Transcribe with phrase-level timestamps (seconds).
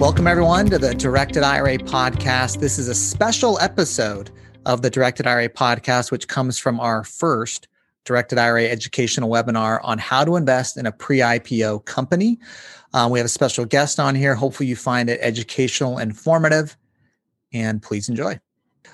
[0.00, 2.58] Welcome, everyone, to the Directed IRA podcast.
[2.58, 4.30] This is a special episode
[4.64, 7.68] of the Directed IRA podcast, which comes from our first
[8.06, 12.38] Directed IRA educational webinar on how to invest in a pre IPO company.
[12.94, 14.34] Um, we have a special guest on here.
[14.34, 16.78] Hopefully, you find it educational, informative,
[17.52, 18.40] and please enjoy.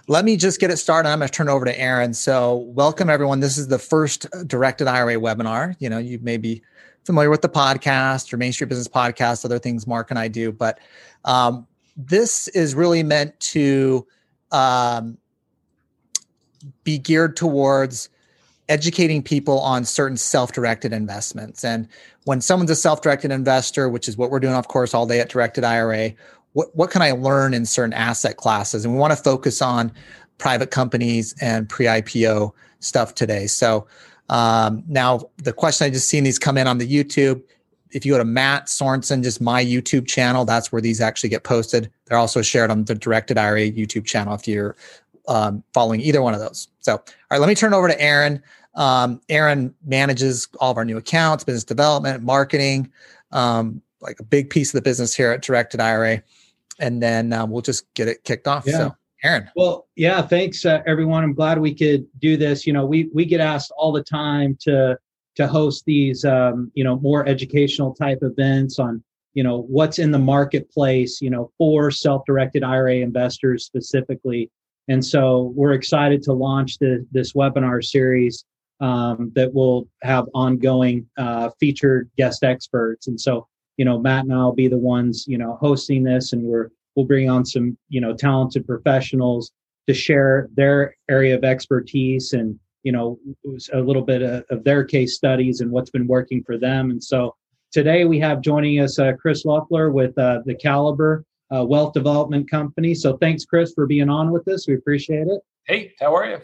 [0.08, 1.08] Let me just get it started.
[1.08, 2.14] I'm going to turn it over to Aaron.
[2.14, 3.38] So, welcome everyone.
[3.38, 5.76] This is the first directed IRA webinar.
[5.78, 6.62] You know, you may be
[7.06, 10.52] familiar with the podcast or Main Street Business Podcast, other things Mark and I do,
[10.52, 10.80] but
[11.24, 11.66] um,
[11.96, 14.06] this is really meant to
[14.52, 15.16] um,
[16.84, 18.08] be geared towards
[18.68, 21.64] educating people on certain self-directed investments.
[21.64, 21.88] And
[22.24, 25.28] when someone's a self-directed investor, which is what we're doing, of course, all day at
[25.28, 26.12] Directed IRA,
[26.54, 28.84] what, what can I learn in certain asset classes?
[28.84, 29.92] And we want to focus on
[30.38, 33.46] private companies and pre-IPO stuff today.
[33.46, 33.86] So
[34.28, 37.42] um, now the question I just seen these come in on the YouTube.
[37.92, 41.44] If you go to Matt Sorensen, just my YouTube channel, that's where these actually get
[41.44, 41.90] posted.
[42.06, 44.76] They're also shared on the Directed IRA YouTube channel if you're
[45.28, 46.68] um, following either one of those.
[46.80, 48.42] So, all right, let me turn it over to Aaron.
[48.74, 52.92] Um, Aaron manages all of our new accounts, business development, marketing,
[53.32, 56.22] um, like a big piece of the business here at Directed IRA
[56.78, 58.64] and then um, we'll just get it kicked off.
[58.66, 58.78] Yeah.
[58.78, 59.50] So, Aaron.
[59.56, 61.24] Well, yeah, thanks uh, everyone.
[61.24, 62.66] I'm glad we could do this.
[62.66, 64.96] You know, we we get asked all the time to
[65.36, 69.02] to host these um, you know more educational type events on
[69.34, 74.50] you know what's in the marketplace you know for self-directed IRA investors specifically.
[74.88, 78.44] And so we're excited to launch the, this webinar series
[78.80, 83.08] um, that will have ongoing uh, featured guest experts.
[83.08, 86.42] And so you know, Matt and I'll be the ones, you know, hosting this and
[86.42, 89.52] we're, we'll bring on some, you know, talented professionals
[89.86, 93.18] to share their area of expertise and, you know,
[93.72, 96.90] a little bit of, of their case studies and what's been working for them.
[96.90, 97.36] And so
[97.72, 102.50] today we have joining us uh, Chris Loeffler with uh, the Caliber uh, Wealth Development
[102.50, 102.94] Company.
[102.94, 104.66] So thanks, Chris, for being on with us.
[104.66, 105.40] We appreciate it.
[105.66, 106.38] Hey, how are you?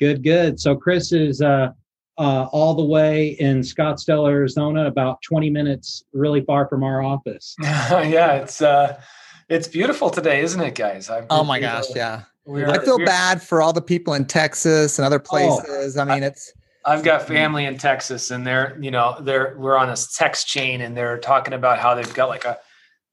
[0.00, 0.60] Good, good.
[0.60, 1.70] So Chris is uh,
[2.18, 7.54] uh, all the way in Scottsdale, Arizona, about 20 minutes, really far from our office.
[7.62, 8.98] yeah, it's uh,
[9.48, 11.08] it's beautiful today, isn't it, guys?
[11.08, 12.22] I've oh my gosh, yeah.
[12.48, 15.96] I feel bad for all the people in Texas and other oh, places.
[15.96, 16.52] Oh, I mean, it's.
[16.84, 17.26] I've got mm.
[17.26, 21.18] family in Texas, and they're you know they're we're on a text chain, and they're
[21.18, 22.58] talking about how they've got like a,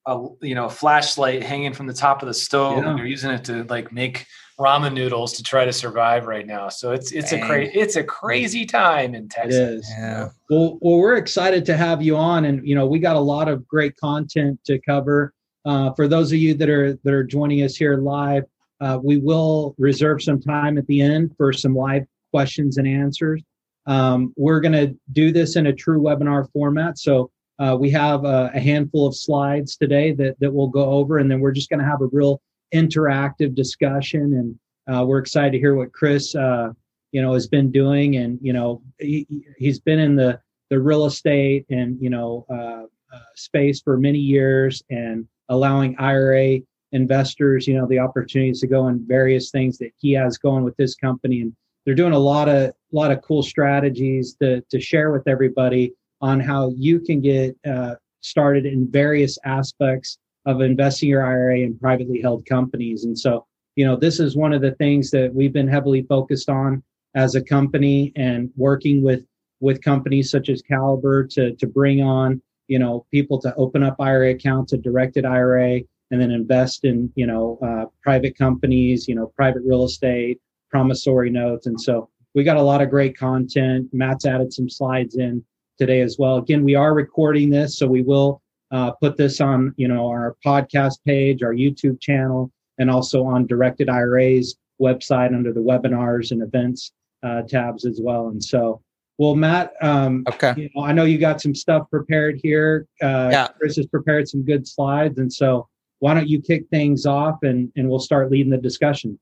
[0.06, 2.90] a you know a flashlight hanging from the top of the stove, yeah.
[2.90, 4.26] and they're using it to like make
[4.60, 6.70] ramen noodles to try to survive right now.
[6.70, 7.44] So it's it's Dang.
[7.44, 9.56] a crazy it's a crazy time in Texas.
[9.56, 9.94] It is.
[9.98, 10.30] Yeah.
[10.50, 13.48] Well, well, we're excited to have you on, and you know we got a lot
[13.48, 15.34] of great content to cover.
[15.66, 18.44] Uh, for those of you that are that are joining us here live,
[18.82, 23.42] uh, we will reserve some time at the end for some live questions and answers.
[23.86, 27.30] Um, we're going to do this in a true webinar format, so.
[27.60, 31.30] Uh, we have a, a handful of slides today that, that we'll go over, and
[31.30, 32.42] then we're just going to have a real
[32.74, 34.58] interactive discussion.
[34.88, 36.70] And uh, we're excited to hear what Chris, uh,
[37.12, 38.18] you know, has been doing.
[38.18, 40.40] And you know, he, has been in the
[40.72, 42.88] the real estate and you know uh,
[43.36, 46.60] space for many years, and allowing IRA
[46.92, 50.76] investors, you know, the opportunities to go in various things that he has going with
[50.78, 51.42] this company.
[51.42, 51.54] And
[51.86, 55.94] they're doing a lot of a lot of cool strategies to to share with everybody
[56.22, 61.78] on how you can get uh, started in various aspects of investing your IRA in
[61.78, 63.04] privately held companies.
[63.04, 66.50] And so, you know, this is one of the things that we've been heavily focused
[66.50, 66.84] on
[67.16, 69.26] as a company and working with
[69.60, 72.42] with companies such as Caliber to to bring on,
[72.74, 77.14] you know, people to open up IRA accounts, a directed IRA, and then invest in,
[77.14, 80.42] you know, uh, private companies, you know, private real estate,
[80.72, 81.68] promissory notes.
[81.68, 83.90] And so we got a lot of great content.
[83.94, 85.46] Matt's added some slides in
[85.78, 86.38] today as well.
[86.38, 88.42] Again, we are recording this, so we will
[88.72, 93.46] uh, put this on you know our podcast page, our YouTube channel, and also on
[93.46, 96.92] Directed IRA's website under the webinars and events
[97.22, 98.30] uh, tabs as well.
[98.30, 98.82] And so,
[99.24, 102.88] well, Matt, um, okay, you know, I know you got some stuff prepared here.
[103.02, 103.48] Uh, yeah.
[103.58, 105.70] Chris has prepared some good slides, and so
[106.00, 109.18] why don't you kick things off and and we'll start leading the discussion.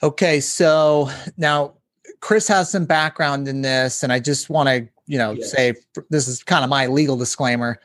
[0.00, 1.74] Okay, so now
[2.20, 5.50] Chris has some background in this, and I just want to, you know, yes.
[5.50, 5.74] say
[6.08, 7.80] this is kind of my legal disclaimer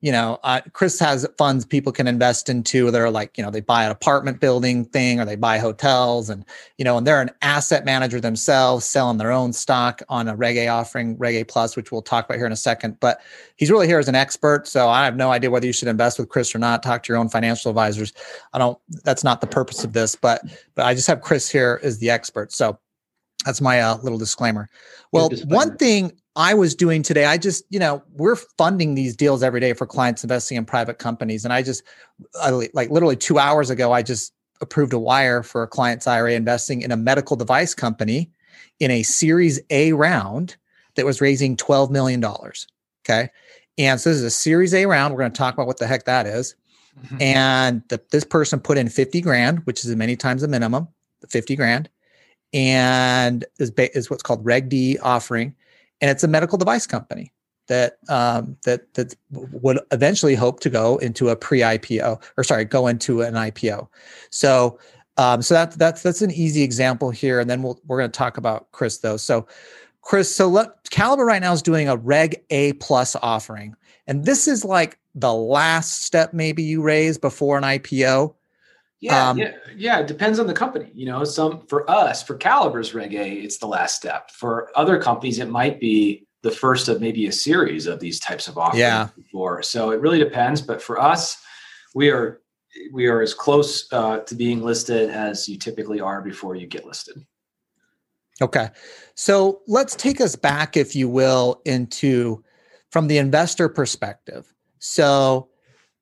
[0.00, 2.90] you know, uh, Chris has funds people can invest into.
[2.92, 6.44] They're like, you know, they buy an apartment building thing or they buy hotels and,
[6.76, 10.56] you know, and they're an asset manager themselves, selling their own stock on a Reg
[10.56, 13.00] A offering, Reg A Plus, which we'll talk about here in a second.
[13.00, 13.20] But
[13.56, 14.68] he's really here as an expert.
[14.68, 16.84] So I have no idea whether you should invest with Chris or not.
[16.84, 18.12] Talk to your own financial advisors.
[18.52, 20.42] I don't, that's not the purpose of this, but,
[20.76, 22.52] but I just have Chris here as the expert.
[22.52, 22.78] So
[23.44, 24.68] that's my uh, little disclaimer.
[25.10, 25.56] Well, disclaimer.
[25.56, 29.58] one thing I was doing today, I just, you know, we're funding these deals every
[29.58, 31.44] day for clients investing in private companies.
[31.44, 31.82] And I just,
[32.40, 36.34] I, like literally two hours ago, I just approved a wire for a client's IRA
[36.34, 38.30] investing in a medical device company
[38.78, 40.56] in a Series A round
[40.94, 42.24] that was raising $12 million.
[42.24, 43.30] Okay.
[43.76, 45.12] And so this is a Series A round.
[45.12, 46.54] We're going to talk about what the heck that is.
[47.02, 47.16] Mm-hmm.
[47.20, 50.86] And the, this person put in 50 grand, which is many times the minimum,
[51.20, 51.90] the 50 grand,
[52.52, 55.56] and is, is what's called Reg D offering
[56.00, 57.32] and it's a medical device company
[57.68, 62.86] that um, that that would eventually hope to go into a pre-IPO or sorry, go
[62.86, 63.88] into an IPO.
[64.30, 64.78] So
[65.18, 68.16] um, so that's that's that's an easy example here, and then we'll, we're going to
[68.16, 69.16] talk about Chris though.
[69.16, 69.46] So
[70.02, 73.74] Chris, so let, Caliber right now is doing a Reg A plus offering,
[74.06, 78.32] and this is like the last step maybe you raise before an IPO.
[79.00, 80.00] Yeah, um, yeah, yeah.
[80.00, 80.90] It depends on the company.
[80.92, 84.30] You know, some for us, for Caliber's Reg A, it's the last step.
[84.32, 88.48] For other companies, it might be the first of maybe a series of these types
[88.48, 89.08] of offerings yeah.
[89.16, 89.62] before.
[89.62, 90.60] So it really depends.
[90.60, 91.36] But for us,
[91.94, 92.40] we are
[92.92, 96.84] we are as close uh, to being listed as you typically are before you get
[96.84, 97.24] listed.
[98.40, 98.68] Okay,
[99.16, 102.44] so let's take us back, if you will, into
[102.90, 104.52] from the investor perspective.
[104.78, 105.48] So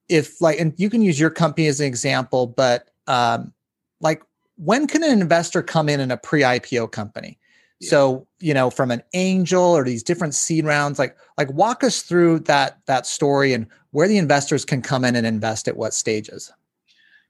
[0.09, 3.53] if like and you can use your company as an example but um
[4.01, 4.23] like
[4.57, 7.39] when can an investor come in in a pre-ipo company?
[7.79, 7.91] Yeah.
[7.91, 12.01] so you know from an angel or these different seed rounds like like walk us
[12.01, 15.93] through that that story and where the investors can come in and invest at what
[15.93, 16.51] stages.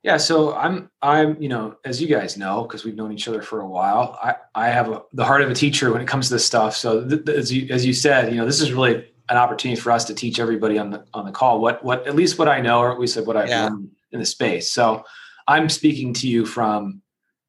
[0.04, 3.42] Yeah so i'm i'm you know as you guys know because we've known each other
[3.42, 6.28] for a while i i have a, the heart of a teacher when it comes
[6.28, 6.76] to this stuff.
[6.76, 9.80] So th- th- as you as you said you know this is really an opportunity
[9.80, 12.48] for us to teach everybody on the on the call what what at least what
[12.48, 13.64] I know or at least what I've yeah.
[13.64, 14.70] learned in the space.
[14.70, 15.04] So
[15.48, 17.02] I'm speaking to you from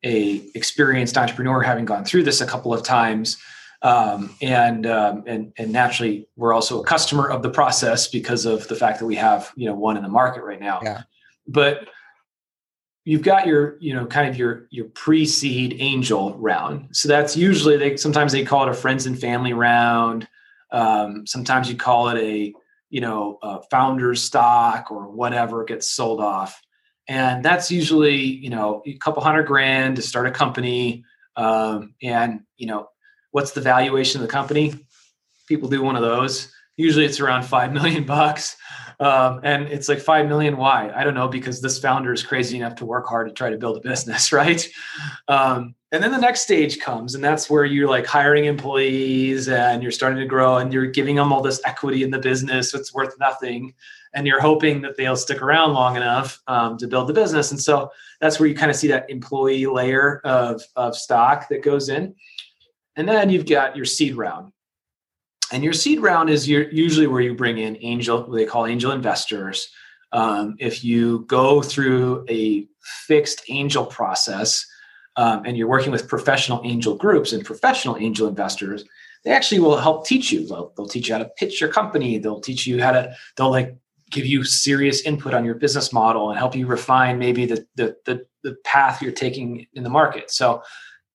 [0.03, 3.37] a experienced entrepreneur, having gone through this a couple of times,
[3.81, 8.67] um, and um, and and naturally we're also a customer of the process because of
[8.67, 10.79] the fact that we have you know one in the market right now.
[10.83, 11.03] Yeah.
[11.47, 11.87] But
[13.07, 17.77] you've got your you know kind of your your pre-seed angel round so that's usually
[17.77, 20.27] they sometimes they call it a friends and family round
[20.71, 22.53] um, sometimes you call it a
[22.89, 26.61] you know a founder's stock or whatever gets sold off,
[27.07, 31.03] and that's usually you know a couple hundred grand to start a company.
[31.35, 32.89] Um, and you know
[33.31, 34.73] what's the valuation of the company?
[35.47, 36.51] People do one of those.
[36.77, 38.55] Usually it's around five million bucks.
[38.99, 40.57] Um, and it's like five million.
[40.57, 40.91] Why?
[40.95, 41.27] I don't know.
[41.27, 44.31] Because this founder is crazy enough to work hard to try to build a business,
[44.31, 44.67] right?
[45.27, 49.81] Um, and then the next stage comes, and that's where you're like hiring employees and
[49.81, 52.73] you're starting to grow and you're giving them all this equity in the business.
[52.73, 53.73] It's worth nothing.
[54.13, 57.51] And you're hoping that they'll stick around long enough um, to build the business.
[57.51, 61.61] And so that's where you kind of see that employee layer of, of stock that
[61.61, 62.15] goes in.
[62.95, 64.51] And then you've got your seed round.
[65.51, 68.65] And your seed round is your, usually where you bring in angel, what they call
[68.65, 69.69] angel investors.
[70.11, 72.67] Um, if you go through a
[73.07, 74.65] fixed angel process,
[75.17, 78.85] um, and you're working with professional angel groups and professional angel investors,
[79.23, 80.47] they actually will help teach you.
[80.47, 82.19] They'll, they'll teach you how to pitch your company.
[82.19, 83.75] They'll teach you how to, they'll like
[84.11, 87.95] give you serious input on your business model and help you refine maybe the, the,
[88.05, 90.31] the, the path you're taking in the market.
[90.31, 90.61] So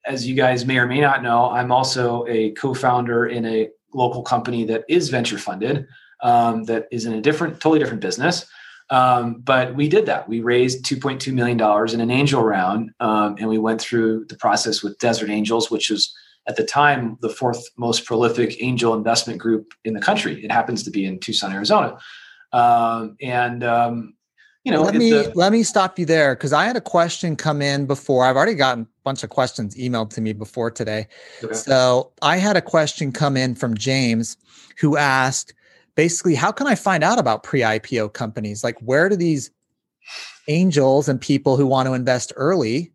[0.05, 4.23] as you guys may or may not know, I'm also a co-founder in a local
[4.23, 5.87] company that is venture funded,
[6.23, 8.47] um, that is in a different, totally different business.
[8.91, 10.29] Um, but we did that.
[10.29, 11.59] We raised $2.2 million
[11.95, 15.91] in an angel round, um, and we went through the process with Desert Angels, which
[15.91, 16.15] was
[16.47, 20.45] at the time the fourth most prolific angel investment group in the country.
[20.45, 21.99] It happens to be in Tucson, Arizona.
[22.53, 24.15] Um, and um,
[24.65, 27.35] you know, let me a, let me stop you there because I had a question
[27.35, 28.25] come in before.
[28.25, 31.09] I've already gotten a bunch of questions emailed to me before today.
[31.43, 31.53] Okay.
[31.53, 34.37] So I had a question come in from James
[34.79, 35.53] who asked
[35.97, 38.63] basically how can I find out about pre-IPO companies?
[38.63, 39.51] Like where do these
[40.47, 42.93] angels and people who want to invest early,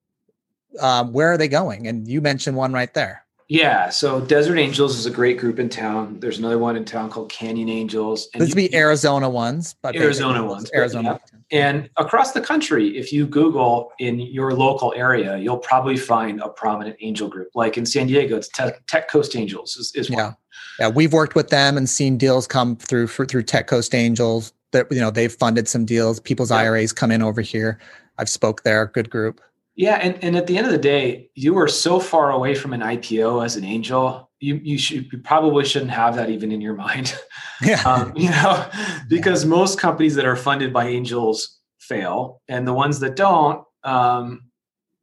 [0.80, 1.88] um, where are they going?
[1.88, 3.26] And you mentioned one right there.
[3.50, 6.20] Yeah, so Desert Angels is a great group in town.
[6.20, 8.28] There's another one in town called Canyon Angels.
[8.34, 11.22] And These be Arizona ones, but Arizona ones, Arizona.
[11.50, 11.70] Yeah.
[11.72, 16.50] And across the country, if you Google in your local area, you'll probably find a
[16.50, 17.50] prominent angel group.
[17.56, 20.20] Like in San Diego, it's Tech, Tech Coast Angels is, is one.
[20.20, 20.34] Yeah,
[20.80, 24.52] yeah, we've worked with them and seen deals come through for, through Tech Coast Angels.
[24.72, 26.20] That you know they've funded some deals.
[26.20, 26.58] People's yeah.
[26.58, 27.80] IRAs come in over here.
[28.18, 28.88] I've spoke there.
[28.88, 29.40] Good group.
[29.78, 32.74] Yeah, and, and at the end of the day, you are so far away from
[32.74, 34.32] an IPO as an angel.
[34.40, 37.18] You you should you probably shouldn't have that even in your mind.
[37.60, 37.82] Yeah.
[37.88, 38.70] um, you know,
[39.10, 44.44] because most companies that are funded by angels fail, and the ones that don't, um,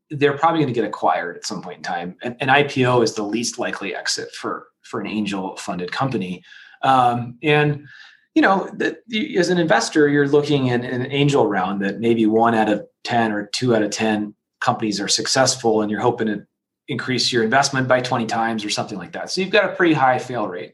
[0.08, 2.14] they're probably going to get acquired at some point in time.
[2.22, 6.44] And an IPO is the least likely exit for for an angel funded company.
[6.82, 7.88] Um, and
[8.36, 8.98] you know, that
[9.36, 12.84] as an investor, you're looking in, in an angel round that maybe one out of
[13.02, 14.34] 10 or two out of 10
[14.64, 16.46] companies are successful and you're hoping to
[16.88, 19.30] increase your investment by 20 times or something like that.
[19.30, 20.72] So you've got a pretty high fail rate.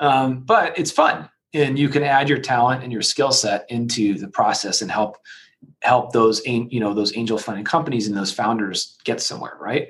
[0.00, 4.14] Um, but it's fun and you can add your talent and your skill set into
[4.18, 5.16] the process and help
[5.82, 9.88] help those you know those angel funding companies and those founders get somewhere right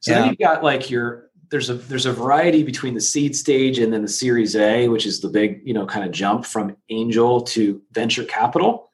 [0.00, 0.20] so yeah.
[0.20, 3.92] then you've got like your there's a there's a variety between the seed stage and
[3.92, 7.40] then the series a which is the big you know kind of jump from angel
[7.40, 8.92] to venture capital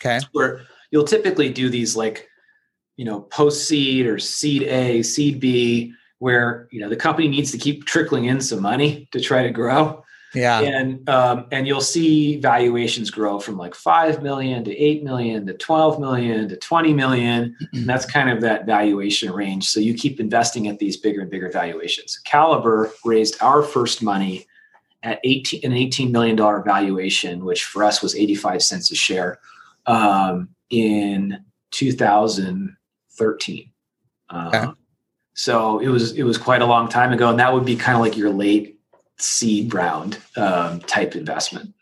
[0.00, 2.28] okay where you'll typically do these like
[2.96, 7.50] you know post seed or seed a seed b where you know the company needs
[7.50, 10.02] to keep trickling in some money to try to grow
[10.34, 10.60] yeah.
[10.60, 15.54] And um, and you'll see valuations grow from like five million to eight million to
[15.54, 17.56] twelve million to twenty million.
[17.72, 19.68] and that's kind of that valuation range.
[19.68, 22.18] So you keep investing at these bigger and bigger valuations.
[22.24, 24.46] Caliber raised our first money
[25.02, 29.38] at 18 an $18 million valuation, which for us was 85 cents a share
[29.86, 31.44] um, in
[33.18, 33.70] 2013.
[34.30, 34.72] Uh, okay.
[35.34, 37.96] So it was it was quite a long time ago, and that would be kind
[37.96, 38.78] of like your late
[39.18, 41.74] seed round um, type investment.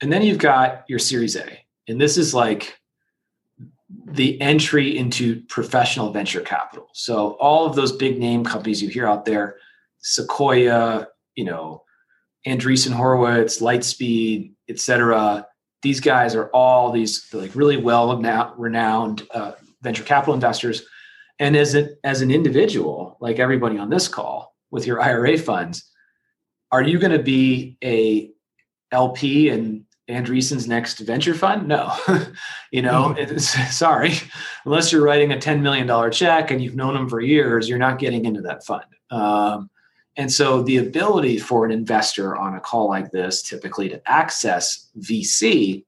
[0.00, 1.64] And then you've got your Series A.
[1.88, 2.78] And this is like
[4.06, 6.88] the entry into professional venture capital.
[6.92, 9.56] So all of those big name companies you hear out there,
[9.98, 11.82] Sequoia, you know,
[12.46, 15.46] Andreessen Horowitz, Lightspeed, et cetera.
[15.82, 18.16] These guys are all these like really well
[18.56, 19.52] renowned uh,
[19.82, 20.84] venture capital investors.
[21.38, 25.90] And as, a, as an individual, like everybody on this call with your IRA funds,
[26.72, 28.30] are you going to be a
[28.92, 31.68] LP in Andreessen's next venture fund?
[31.68, 31.92] No,
[32.70, 33.38] you know, mm-hmm.
[33.70, 34.12] sorry,
[34.64, 37.98] unless you're writing a $10 million check and you've known them for years, you're not
[37.98, 38.84] getting into that fund.
[39.10, 39.70] Um,
[40.16, 44.88] and so the ability for an investor on a call like this typically to access
[44.98, 45.84] VC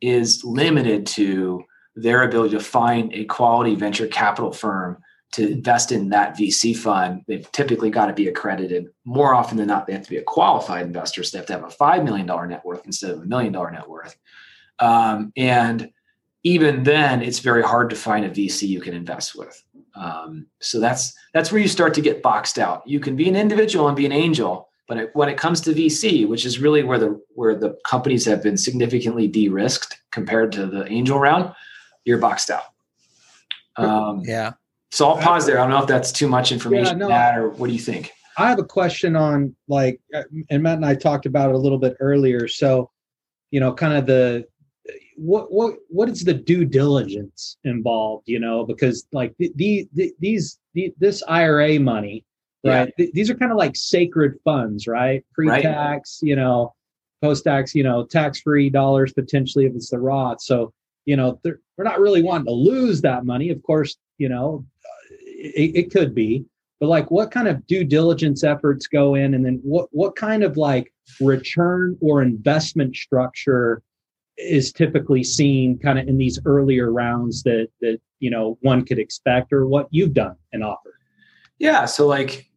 [0.00, 1.62] is limited to
[2.02, 4.98] their ability to find a quality venture capital firm
[5.32, 8.88] to invest in that VC fund, they've typically got to be accredited.
[9.04, 11.22] More often than not, they have to be a qualified investor.
[11.22, 13.70] So they have to have a $5 million net worth instead of a million dollar
[13.70, 14.16] net worth.
[14.80, 15.90] Um, and
[16.42, 19.62] even then, it's very hard to find a VC you can invest with.
[19.94, 22.82] Um, so that's that's where you start to get boxed out.
[22.86, 25.74] You can be an individual and be an angel, but it, when it comes to
[25.74, 30.66] VC, which is really where the where the companies have been significantly de-risked compared to
[30.66, 31.52] the angel round,
[32.04, 32.64] you're boxed out.
[33.76, 34.52] Um, yeah.
[34.90, 35.58] So I'll pause there.
[35.58, 37.78] I don't know if that's too much information, yeah, no, Matt, or what do you
[37.80, 38.12] think?
[38.36, 41.58] I have a question on like, uh, and Matt and I talked about it a
[41.58, 42.48] little bit earlier.
[42.48, 42.90] So,
[43.50, 44.46] you know, kind of the
[45.16, 48.24] what what what is the due diligence involved?
[48.26, 52.24] You know, because like the, the, the these the, this IRA money,
[52.64, 52.92] right?
[52.96, 53.06] Yeah.
[53.12, 55.24] these are kind of like sacred funds, right?
[55.34, 56.28] Pre-tax, right.
[56.28, 56.74] you know,
[57.22, 60.40] post-tax, you know, tax-free dollars potentially if it's the Roth.
[60.40, 60.72] So,
[61.04, 61.38] you know,
[61.80, 63.48] we're not really wanting to lose that money.
[63.48, 64.66] Of course, you know,
[65.22, 66.44] it, it could be
[66.78, 70.42] but like what kind of due diligence efforts go in and then what what kind
[70.42, 73.82] of like return or investment structure
[74.36, 78.98] is typically seen kind of in these earlier rounds that that you know one could
[78.98, 80.98] expect or what you've done and offered
[81.58, 82.49] yeah so like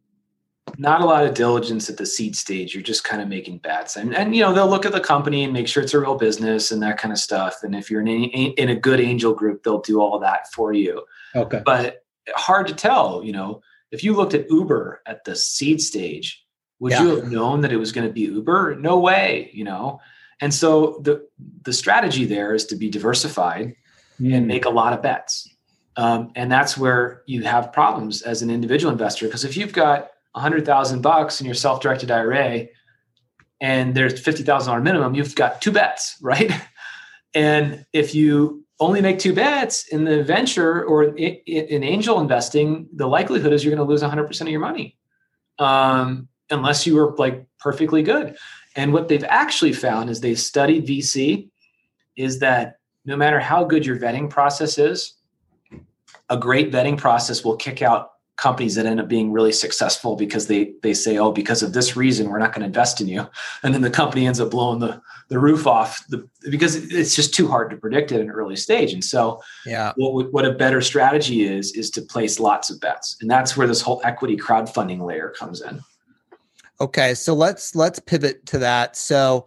[0.78, 3.96] not a lot of diligence at the seed stage you're just kind of making bets
[3.96, 6.16] and and you know they'll look at the company and make sure it's a real
[6.16, 9.34] business and that kind of stuff and if you're in a, in a good angel
[9.34, 11.02] group they'll do all that for you
[11.36, 12.04] okay but
[12.34, 13.22] hard to tell.
[13.24, 16.44] You know, if you looked at Uber at the seed stage,
[16.80, 17.02] would yeah.
[17.02, 18.76] you have known that it was going to be Uber?
[18.76, 19.50] No way.
[19.52, 20.00] You know,
[20.40, 21.26] and so the
[21.62, 23.74] the strategy there is to be diversified
[24.20, 24.34] mm.
[24.34, 25.48] and make a lot of bets.
[25.96, 30.10] Um, and that's where you have problems as an individual investor because if you've got
[30.34, 32.66] hundred thousand bucks in your self-directed IRA
[33.60, 36.50] and there's fifty thousand dollar minimum, you've got two bets, right?
[37.34, 43.06] And if you only make two bets in the venture or in angel investing, the
[43.06, 44.96] likelihood is you're going to lose 100% of your money
[45.58, 48.36] um, unless you were like perfectly good.
[48.76, 51.48] And what they've actually found is they've studied VC
[52.16, 55.14] is that no matter how good your vetting process is,
[56.28, 60.48] a great vetting process will kick out companies that end up being really successful because
[60.48, 63.26] they they say oh because of this reason we're not going to invest in you.
[63.62, 67.32] And then the company ends up blowing the the roof off the because it's just
[67.32, 68.92] too hard to predict at an early stage.
[68.92, 69.92] And so yeah.
[69.96, 73.16] what what a better strategy is is to place lots of bets.
[73.20, 75.80] And that's where this whole equity crowdfunding layer comes in.
[76.80, 78.96] Okay so let's let's pivot to that.
[78.96, 79.46] So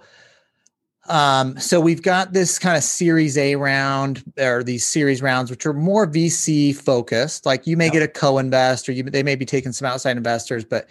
[1.08, 5.66] um, so we've got this kind of series A round or these series rounds, which
[5.66, 7.46] are more VC focused.
[7.46, 7.94] Like you may yeah.
[7.94, 10.90] get a co-invest or you, they may be taking some outside investors, but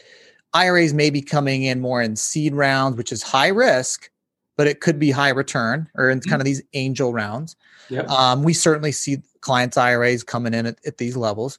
[0.54, 4.10] IRAs may be coming in more in seed rounds, which is high risk,
[4.56, 6.30] but it could be high return or in mm-hmm.
[6.30, 7.56] kind of these angel rounds.
[7.90, 8.08] Yep.
[8.08, 11.58] Um, we certainly see clients' IRAs coming in at, at these levels.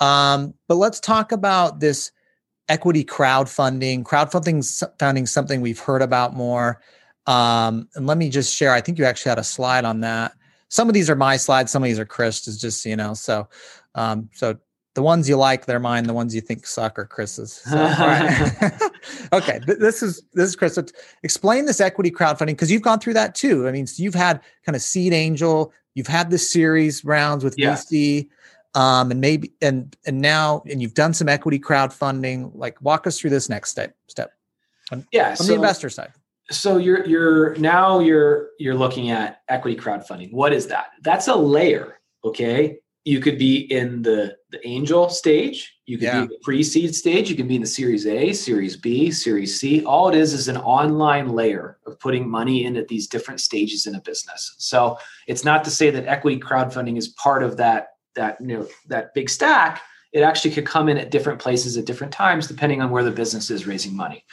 [0.00, 2.12] Um, but let's talk about this
[2.68, 4.02] equity crowdfunding.
[4.04, 6.80] Crowdfunding funding something we've heard about more.
[7.26, 8.72] Um, and let me just share.
[8.72, 10.32] I think you actually had a slide on that.
[10.68, 11.70] Some of these are my slides.
[11.70, 12.54] Some of these are Chris's.
[12.54, 13.14] Is just you know.
[13.14, 13.48] So,
[13.94, 14.56] um, so
[14.94, 16.04] the ones you like, they're mine.
[16.04, 17.52] The ones you think suck are Chris's.
[17.52, 17.78] So,
[19.32, 20.74] okay, this is this is Chris.
[20.74, 20.84] So
[21.22, 23.68] explain this equity crowdfunding because you've gone through that too.
[23.68, 25.72] I mean, so you've had kind of seed angel.
[25.94, 27.74] You've had the series rounds with yeah.
[27.74, 28.28] VC
[28.74, 33.18] um, and maybe and and now and you've done some equity crowdfunding like walk us
[33.18, 34.32] through this next step step
[34.90, 36.12] on, yeah on so, the investor side
[36.52, 40.32] so you're you're now you're you're looking at equity crowdfunding.
[40.32, 40.88] What is that?
[41.02, 42.78] That's a layer okay?
[43.04, 45.76] You could be in the the angel stage.
[45.86, 46.12] You could yeah.
[46.18, 47.28] be in the pre-seed stage.
[47.28, 49.84] You can be in the series a series b series c.
[49.84, 53.86] All it is is an online layer of putting money in at these different stages
[53.86, 54.54] in a business.
[54.58, 58.68] So it's not to say that equity crowdfunding is part of that that you know
[58.86, 59.82] that big stack.
[60.12, 63.10] It actually could come in at different places at different times depending on where the
[63.10, 64.24] business is raising money.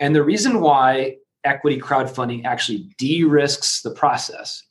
[0.00, 4.62] And the reason why equity crowdfunding actually de-risks the process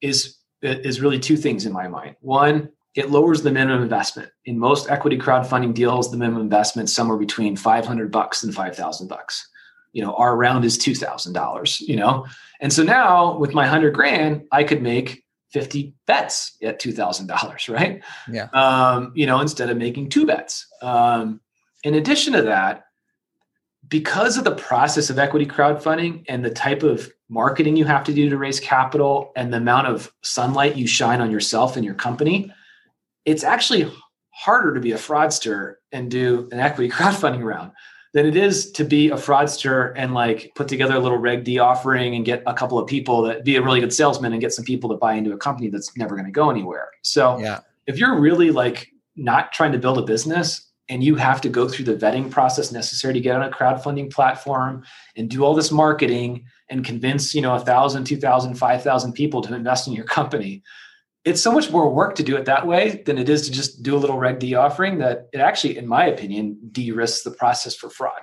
[0.00, 4.58] is is really two things in my mind one it lowers the minimum investment in
[4.58, 9.48] most equity crowdfunding deals the minimum investment somewhere between 500 bucks and 5000 bucks
[9.92, 12.26] you know our round is $2000 you know
[12.60, 18.02] and so now with my 100 grand i could make 50 bets at $2,000, right?
[18.30, 18.48] Yeah.
[18.52, 20.66] Um, you know, instead of making two bets.
[20.82, 21.40] Um,
[21.84, 22.86] in addition to that,
[23.88, 28.14] because of the process of equity crowdfunding and the type of marketing you have to
[28.14, 31.94] do to raise capital and the amount of sunlight you shine on yourself and your
[31.94, 32.52] company,
[33.24, 33.90] it's actually
[34.30, 37.72] harder to be a fraudster and do an equity crowdfunding round
[38.12, 41.58] than it is to be a fraudster and like put together a little reg d
[41.58, 44.52] offering and get a couple of people that be a really good salesman and get
[44.52, 46.88] some people to buy into a company that's never going to go anywhere.
[47.02, 47.60] So yeah.
[47.86, 51.68] if you're really like not trying to build a business and you have to go
[51.68, 54.84] through the vetting process necessary to get on a crowdfunding platform
[55.16, 59.12] and do all this marketing and convince you know a thousand two thousand five thousand
[59.12, 60.62] people to invest in your company
[61.24, 63.82] it's so much more work to do it that way than it is to just
[63.82, 67.30] do a little Reg D offering that it actually, in my opinion, de risks the
[67.30, 68.20] process for fraud.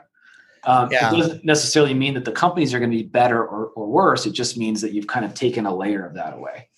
[0.63, 1.11] Um, yeah.
[1.11, 4.27] It doesn't necessarily mean that the companies are going to be better or, or worse.
[4.27, 6.69] It just means that you've kind of taken a layer of that away.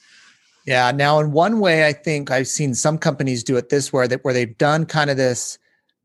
[0.66, 0.92] Yeah.
[0.92, 4.24] Now, in one way, I think I've seen some companies do it this way that
[4.24, 5.60] where they've done kind of this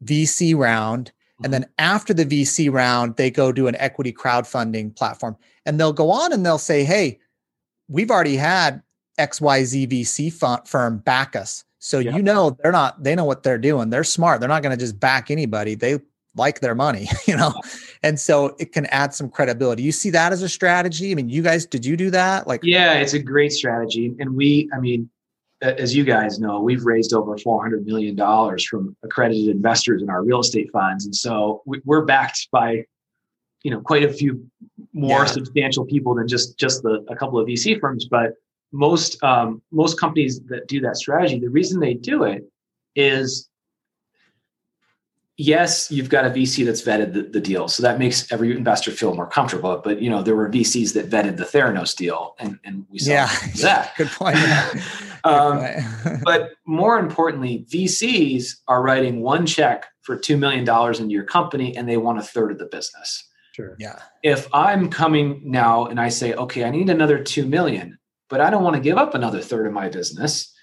[0.05, 1.73] VC round, and then mm-hmm.
[1.79, 6.33] after the VC round, they go do an equity crowdfunding platform, and they'll go on
[6.33, 7.19] and they'll say, "Hey,
[7.89, 8.83] we've already had
[9.19, 11.65] XYZ VC firm back us.
[11.81, 12.15] So yep.
[12.15, 13.91] you know they're not they know what they're doing.
[13.91, 14.41] They're smart.
[14.41, 15.75] They're not going to just back anybody.
[15.75, 15.99] They
[16.35, 17.55] like their money, you know.
[18.03, 19.83] And so it can add some credibility.
[19.83, 21.13] You see that as a strategy?
[21.13, 22.47] I mean, you guys did you do that?
[22.47, 24.15] Like Yeah, it's a great strategy.
[24.19, 25.09] And we I mean
[25.61, 28.17] as you guys know, we've raised over $400 million
[28.69, 31.05] from accredited investors in our real estate funds.
[31.05, 32.85] And so we're backed by,
[33.63, 34.49] you know, quite a few
[34.93, 35.25] more yeah.
[35.27, 38.07] substantial people than just, just the, a couple of VC firms.
[38.09, 38.35] But
[38.73, 42.45] most um, most companies that do that strategy, the reason they do it
[42.95, 43.49] is
[45.37, 48.91] yes, you've got a VC that's vetted the, the, deal, so that makes every investor
[48.91, 49.81] feel more comfortable.
[49.83, 53.11] But you know, there were VCs that vetted the Theranos deal, and and we saw
[53.11, 53.27] yeah.
[53.63, 53.95] that.
[53.97, 54.37] Good point.
[55.29, 61.25] um, but more importantly, VCs are writing one check for two million dollars into your
[61.25, 63.25] company, and they want a third of the business.
[63.53, 63.77] Sure.
[63.79, 63.99] Yeah.
[64.23, 67.99] If I'm coming now and I say, okay, I need another two million,
[68.31, 70.55] but I don't want to give up another third of my business.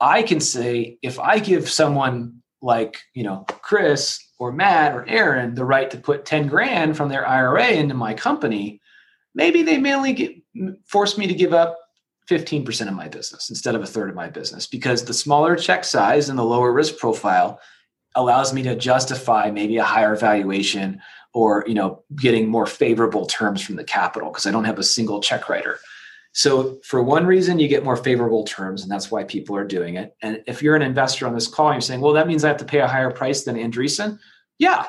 [0.00, 5.54] I can say if I give someone like, you know, Chris or Matt or Aaron
[5.54, 8.80] the right to put 10 grand from their IRA into my company,
[9.34, 10.34] maybe they may only get
[10.86, 11.78] force me to give up
[12.28, 15.84] 15% of my business instead of a third of my business because the smaller check
[15.84, 17.58] size and the lower risk profile
[18.14, 21.00] allows me to justify maybe a higher valuation
[21.34, 24.84] or you know getting more favorable terms from the capital because I don't have a
[24.84, 25.78] single check writer.
[26.32, 29.96] So, for one reason, you get more favorable terms, and that's why people are doing
[29.96, 30.14] it.
[30.22, 32.48] And if you're an investor on this call, and you're saying, well, that means I
[32.48, 34.18] have to pay a higher price than Andreessen.
[34.58, 34.86] Yeah,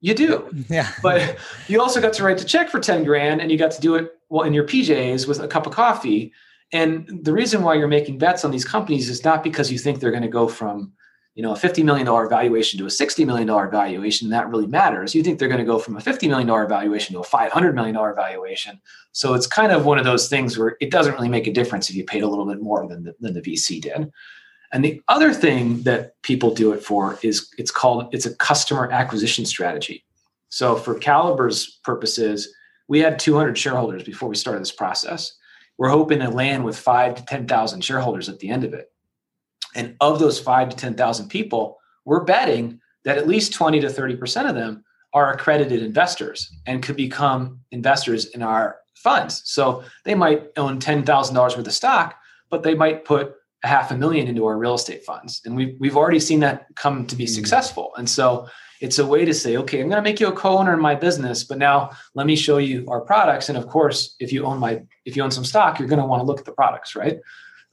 [0.00, 0.48] you do.
[0.68, 0.90] Yeah.
[1.02, 3.80] but you also got to write the check for 10 grand and you got to
[3.80, 6.32] do it well in your PJs with a cup of coffee.
[6.72, 10.00] And the reason why you're making bets on these companies is not because you think
[10.00, 10.92] they're going to go from
[11.34, 15.22] you know a $50 million valuation to a $60 million valuation that really matters you
[15.22, 18.80] think they're going to go from a $50 million valuation to a $500 million valuation
[19.12, 21.90] so it's kind of one of those things where it doesn't really make a difference
[21.90, 24.10] if you paid a little bit more than the, than the vc did
[24.72, 28.90] And the other thing that people do it for is it's called it's a customer
[28.90, 30.04] acquisition strategy.
[30.48, 32.52] So for Caliber's purposes,
[32.88, 35.32] we had 200 shareholders before we started this process.
[35.78, 38.90] We're hoping to land with five to 10,000 shareholders at the end of it.
[39.74, 44.48] And of those five to 10,000 people, we're betting that at least 20 to 30%
[44.48, 49.42] of them are accredited investors and could become investors in our funds.
[49.44, 52.16] So they might own $10,000 worth of stock,
[52.50, 55.40] but they might put a half a million into our real estate funds.
[55.44, 57.28] And we've, we've already seen that come to be mm.
[57.28, 57.92] successful.
[57.96, 58.48] And so
[58.80, 60.94] it's a way to say, okay, I'm going to make you a co-owner in my
[60.94, 63.48] business, but now let me show you our products.
[63.48, 66.06] And of course, if you own my, if you own some stock, you're going to
[66.06, 67.18] want to look at the products, right?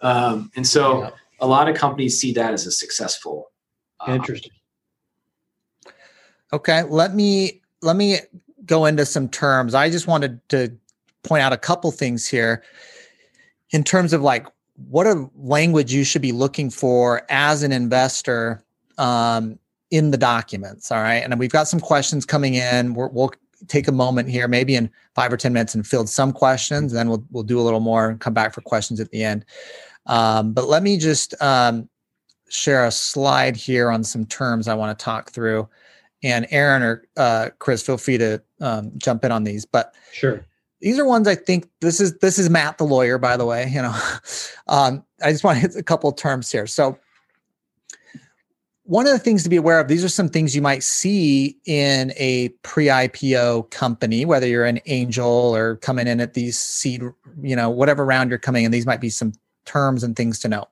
[0.01, 1.09] Um, and so yeah.
[1.39, 3.51] a lot of companies see that as a successful.
[3.99, 4.51] Um, Interesting.
[6.51, 8.19] Okay, let me let me
[8.65, 9.73] go into some terms.
[9.73, 10.71] I just wanted to
[11.23, 12.63] point out a couple things here
[13.71, 18.63] in terms of like what a language you should be looking for as an investor
[18.97, 19.57] um,
[19.93, 20.91] in the documents.
[20.91, 21.17] All right.
[21.17, 22.95] And we've got some questions coming in.
[22.95, 23.31] we will
[23.67, 26.91] take a moment here, maybe in five or 10 minutes and field some questions.
[26.91, 29.45] Then we'll, we'll do a little more and come back for questions at the end.
[30.07, 31.87] Um, but let me just um,
[32.49, 35.69] share a slide here on some terms I want to talk through.
[36.23, 39.63] And Aaron or uh, Chris, feel free to um, jump in on these.
[39.63, 40.43] But sure
[40.81, 43.69] these are ones I think this is this is Matt the lawyer, by the way.
[43.69, 43.95] You know,
[44.67, 46.67] um, I just want to hit a couple terms here.
[46.67, 46.97] So
[48.85, 51.57] one of the things to be aware of these are some things you might see
[51.65, 57.01] in a pre-ipo company whether you're an angel or coming in at these seed
[57.41, 59.33] you know whatever round you're coming in these might be some
[59.65, 60.65] terms and things to know.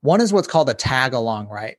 [0.00, 1.76] One is what's called a tag along right?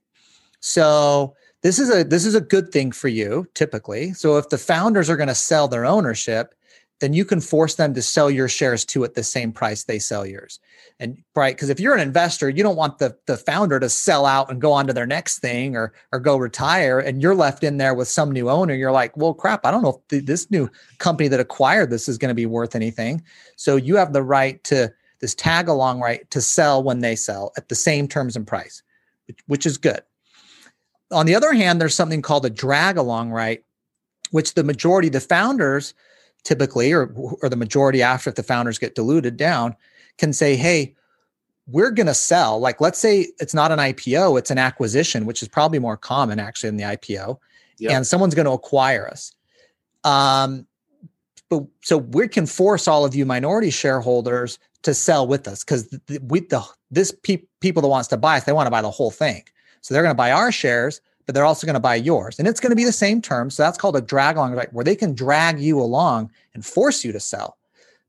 [0.59, 4.13] So this is a this is a good thing for you typically.
[4.13, 6.55] So if the founders are going to sell their ownership
[7.01, 9.99] then you can force them to sell your shares to at the same price they
[9.99, 10.59] sell yours.
[10.99, 14.25] And right, because if you're an investor, you don't want the the founder to sell
[14.25, 17.63] out and go on to their next thing or or go retire, and you're left
[17.63, 18.73] in there with some new owner.
[18.73, 22.17] You're like, well, crap, I don't know if this new company that acquired this is
[22.17, 23.21] going to be worth anything.
[23.57, 27.51] So you have the right to this tag along right to sell when they sell
[27.57, 28.83] at the same terms and price,
[29.27, 30.01] which, which is good.
[31.11, 33.63] On the other hand, there's something called a drag along right,
[34.31, 35.93] which the majority, the founders
[36.45, 39.75] typically, or, or the majority after if the founders get diluted down,
[40.17, 40.95] can say, hey,
[41.67, 42.59] we're going to sell.
[42.59, 46.39] Like, let's say it's not an IPO, it's an acquisition, which is probably more common
[46.39, 47.37] actually in the IPO.
[47.79, 47.91] Yep.
[47.91, 49.33] And someone's going to acquire us.
[50.05, 50.65] Um,
[51.49, 55.97] but so we can force all of you minority shareholders to sell with us because
[56.21, 58.91] we the this pe- people that wants to buy us they want to buy the
[58.91, 59.43] whole thing
[59.81, 62.39] so they're going to buy our shares but they're also going to buy yours.
[62.39, 63.49] And it's going to be the same term.
[63.49, 64.71] So that's called a drag along, right?
[64.73, 67.57] Where they can drag you along and force you to sell.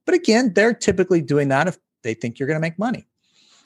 [0.04, 3.06] But again, they're typically doing that if they think you're going to make money.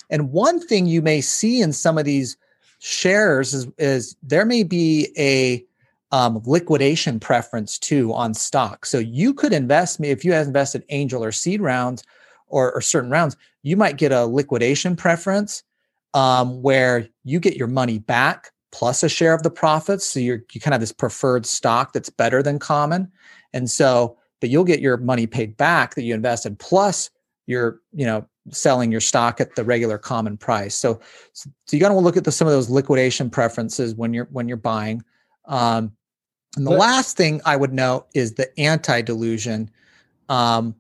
[0.09, 2.37] And one thing you may see in some of these
[2.79, 5.65] shares is, is there may be a
[6.13, 8.85] um, liquidation preference too on stock.
[8.85, 12.03] So you could invest me if you have invested angel or seed rounds
[12.49, 15.63] or, or certain rounds, you might get a liquidation preference
[16.15, 20.07] um, where you get your money back plus a share of the profits.
[20.07, 23.11] So you're you kind of have this preferred stock that's better than common.
[23.53, 27.11] And so, but you'll get your money paid back that you invested plus
[27.47, 30.75] you're, you know, selling your stock at the regular common price.
[30.75, 31.01] So,
[31.33, 34.47] so, you got to look at the, some of those liquidation preferences when you're when
[34.47, 35.03] you're buying.
[35.47, 35.93] Um,
[36.57, 39.71] and the but, last thing I would note is the anti-dilution,
[40.29, 40.75] um,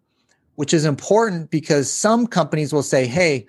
[0.57, 3.46] which is important because some companies will say, "Hey,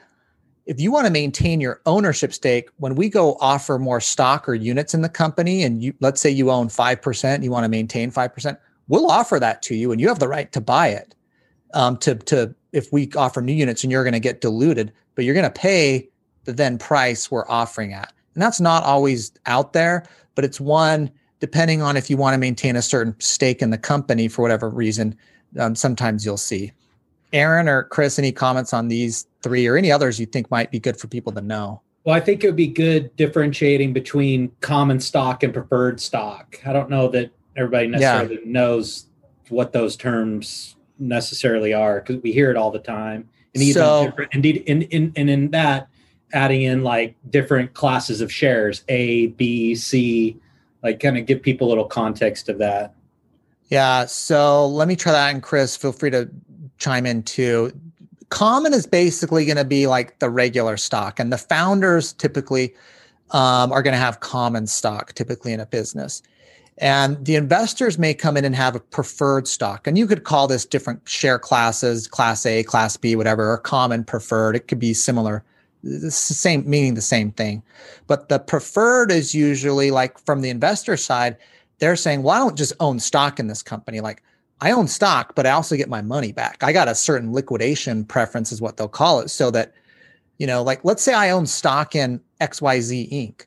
[0.66, 4.54] if you want to maintain your ownership stake, when we go offer more stock or
[4.54, 7.70] units in the company, and you let's say you own five percent, you want to
[7.70, 10.90] maintain five percent, we'll offer that to you, and you have the right to buy
[10.90, 11.16] it.
[11.74, 15.26] Um, to to if we offer new units and you're going to get diluted, but
[15.26, 16.10] you're going to pay
[16.44, 21.12] the then price we're offering at, and that's not always out there, but it's one
[21.40, 24.70] depending on if you want to maintain a certain stake in the company for whatever
[24.70, 25.18] reason.
[25.60, 26.72] Um, sometimes you'll see.
[27.34, 30.80] Aaron or Chris, any comments on these three or any others you think might be
[30.80, 31.82] good for people to know?
[32.04, 36.60] Well, I think it would be good differentiating between common stock and preferred stock.
[36.66, 38.52] I don't know that everybody necessarily yeah.
[38.52, 39.06] knows
[39.50, 43.30] what those terms necessarily are because we hear it all the time.
[43.54, 45.90] And even so, different, indeed, in, in, and in that,
[46.34, 50.38] adding in like different classes of shares, A, B, C,
[50.82, 52.96] like kind of give people a little context of that.
[53.68, 54.06] Yeah.
[54.06, 55.34] So let me try that.
[55.34, 56.30] And Chris, feel free to
[56.78, 57.72] chime in too.
[58.32, 62.74] Common is basically going to be like the regular stock, and the founders typically
[63.30, 66.24] um, are going to have common stock, typically in a business.
[66.80, 69.86] And the investors may come in and have a preferred stock.
[69.86, 74.04] And you could call this different share classes, class A, class B, whatever, or common
[74.04, 74.56] preferred.
[74.56, 75.44] It could be similar
[75.84, 77.64] the same meaning the same thing.
[78.08, 81.38] But the preferred is usually like from the investor side,
[81.80, 84.00] they're saying, well, I don't just own stock in this company.
[84.00, 84.24] Like
[84.62, 86.64] I own stock, but I also get my money back.
[86.64, 89.30] I got a certain liquidation preference, is what they'll call it.
[89.30, 89.74] So that,
[90.38, 93.46] you know, like let's say I own stock in XYZ Inc.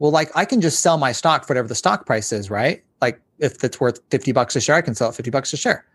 [0.00, 2.82] Well, like I can just sell my stock for whatever the stock price is, right?
[3.00, 5.56] Like if it's worth 50 bucks a share, I can sell it 50 bucks a
[5.56, 5.86] share.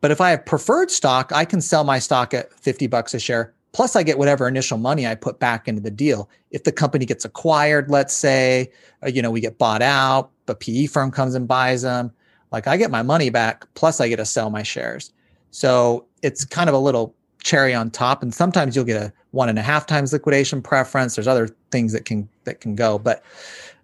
[0.00, 3.18] But if I have preferred stock, I can sell my stock at 50 bucks a
[3.18, 3.52] share.
[3.72, 6.28] Plus, I get whatever initial money I put back into the deal.
[6.50, 8.72] If the company gets acquired, let's say,
[9.04, 12.12] uh, you know, we get bought out, a PE firm comes and buys them,
[12.52, 13.66] like I get my money back.
[13.74, 15.12] Plus, I get to sell my shares.
[15.50, 18.22] So it's kind of a little cherry on top.
[18.22, 21.16] And sometimes you'll get a one and a half times liquidation preference.
[21.16, 23.22] There's other things that can that can go, but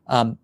[0.09, 0.39] um,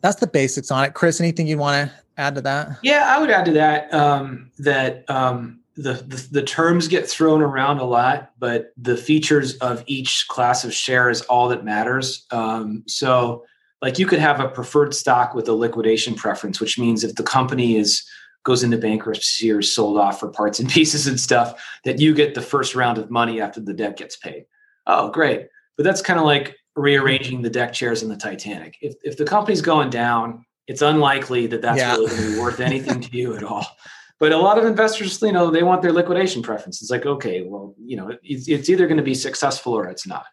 [0.00, 0.94] that's the basics on it.
[0.94, 2.78] Chris, anything you want to add to that?
[2.82, 7.42] Yeah, I would add to that um, that um, the, the, the terms get thrown
[7.42, 12.26] around a lot, but the features of each class of share is all that matters.
[12.30, 13.44] Um, so,
[13.82, 17.22] like you could have a preferred stock with a liquidation preference, which means if the
[17.22, 18.04] company is
[18.44, 22.34] goes into bankruptcy or sold off for parts and pieces and stuff, that you get
[22.34, 24.46] the first round of money after the debt gets paid.
[24.86, 25.48] Oh, great!
[25.76, 28.76] But that's kind of like rearranging the deck chairs in the Titanic.
[28.80, 31.94] If if the company's going down, it's unlikely that that's yeah.
[31.94, 33.66] really going to be worth anything to you at all.
[34.18, 36.80] But a lot of investors, you know, they want their liquidation preference.
[36.80, 40.06] It's like, okay, well, you know, it's, it's either going to be successful or it's
[40.06, 40.24] not.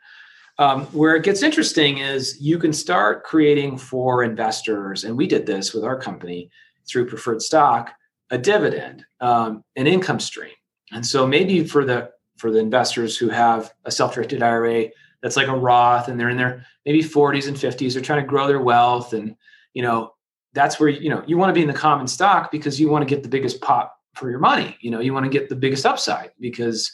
[0.59, 5.45] Um, where it gets interesting is you can start creating for investors, and we did
[5.45, 6.51] this with our company
[6.87, 7.91] through preferred stock,
[8.29, 10.53] a dividend, um, an income stream.
[10.91, 14.87] And so maybe for the for the investors who have a self-directed IRA
[15.21, 18.27] that's like a Roth and they're in their maybe 40s and 50s, they're trying to
[18.27, 19.35] grow their wealth and
[19.73, 20.13] you know
[20.53, 23.07] that's where you know you want to be in the common stock because you want
[23.07, 24.77] to get the biggest pop for your money.
[24.81, 26.91] You know, you want to get the biggest upside because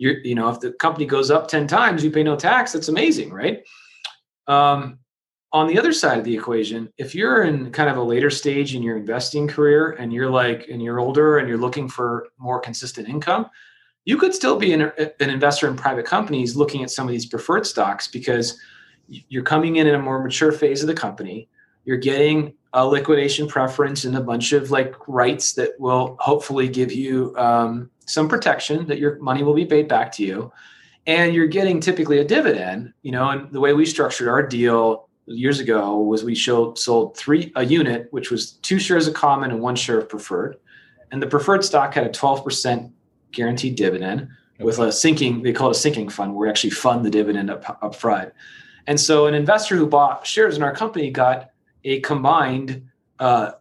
[0.00, 2.88] you're you know if the company goes up 10 times you pay no tax that's
[2.88, 3.62] amazing right?
[4.46, 4.98] Um,
[5.52, 8.74] on the other side of the equation if you're in kind of a later stage
[8.74, 12.60] in your investing career and you're like and you're older and you're looking for more
[12.60, 13.46] consistent income
[14.04, 17.26] you could still be an, an investor in private companies looking at some of these
[17.26, 18.58] preferred stocks because
[19.06, 21.48] you're coming in in a more mature phase of the company.
[21.84, 26.92] You're getting a liquidation preference and a bunch of like rights that will hopefully give
[26.92, 30.52] you um, some protection that your money will be paid back to you.
[31.06, 35.08] And you're getting typically a dividend you know and the way we structured our deal
[35.26, 39.50] years ago was we showed, sold three a unit which was two shares of common
[39.50, 40.56] and one share of preferred.
[41.12, 42.90] And the preferred stock had a 12%
[43.32, 44.22] guaranteed dividend
[44.56, 44.64] okay.
[44.64, 47.50] with a sinking they call it a sinking fund where we actually fund the dividend
[47.50, 48.32] up, up front.
[48.86, 51.50] And so an investor who bought shares in our company got
[51.84, 52.88] a combined
[53.18, 53.52] uh,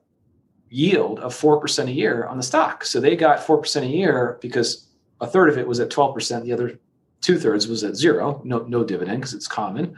[0.70, 2.86] yield of 4% a year on the stock.
[2.86, 4.88] So they got 4% a year because
[5.22, 6.80] a third of it was at 12%, the other
[7.22, 9.96] two thirds was at zero, no, no dividend because it's common.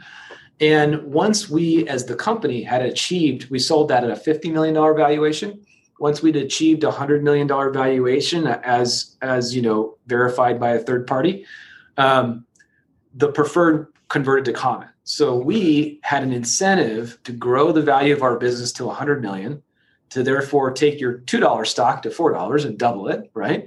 [0.60, 4.74] And once we, as the company, had achieved, we sold that at a $50 million
[4.74, 5.64] valuation.
[5.98, 11.06] Once we'd achieved a $100 million valuation, as, as you know, verified by a third
[11.06, 11.44] party,
[11.96, 12.44] um,
[13.14, 14.88] the preferred converted to common.
[15.04, 19.62] So we had an incentive to grow the value of our business to 100 million,
[20.10, 23.66] to therefore take your $2 stock to $4 and double it, right?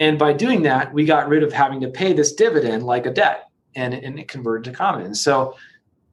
[0.00, 3.12] And by doing that, we got rid of having to pay this dividend like a
[3.12, 5.06] debt and, and it converted to common.
[5.06, 5.54] And so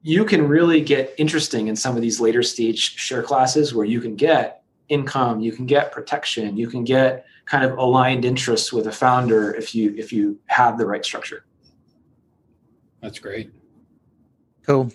[0.01, 3.99] you can really get interesting in some of these later stage share classes where you
[3.99, 8.87] can get income, you can get protection, you can get kind of aligned interests with
[8.87, 11.45] a founder if you if you have the right structure.
[13.01, 13.51] That's great.
[14.69, 14.91] Cool.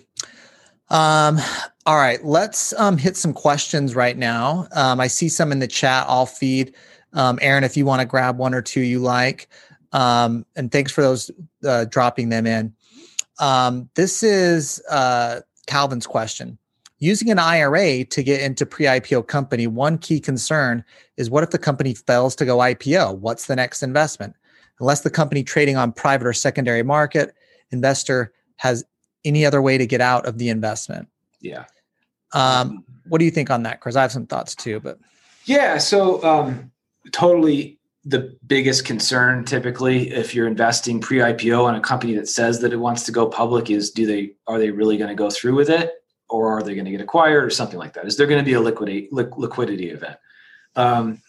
[0.89, 1.37] Um,
[1.85, 4.69] all right, let's um, hit some questions right now.
[4.71, 6.05] Um, I see some in the chat.
[6.07, 6.73] I'll feed
[7.11, 9.49] um, Aaron if you want to grab one or two you like.
[9.91, 11.29] Um, and thanks for those
[11.65, 12.73] uh, dropping them in.
[13.39, 16.57] Um, this is uh, Calvin's question.
[16.99, 20.85] Using an IRA to get into pre-IPO company, one key concern
[21.17, 23.17] is what if the company fails to go IPO?
[23.17, 24.35] What's the next investment?
[24.79, 27.35] Unless the company trading on private or secondary market,
[27.71, 28.85] investor has
[29.25, 31.07] any other way to get out of the investment.
[31.41, 31.65] Yeah.
[32.33, 33.95] Um, what do you think on that, Chris?
[33.95, 34.99] I have some thoughts too, but
[35.45, 35.77] yeah.
[35.77, 36.71] So um,
[37.11, 42.71] totally the biggest concern typically if you're investing pre-IPO on a company that says that
[42.71, 45.55] it wants to go public is do they are they really going to go through
[45.55, 45.91] with it
[46.29, 48.05] or are they going to get acquired or something like that?
[48.05, 50.17] Is there going to be a liquidity liquidity event?
[50.75, 51.21] Um,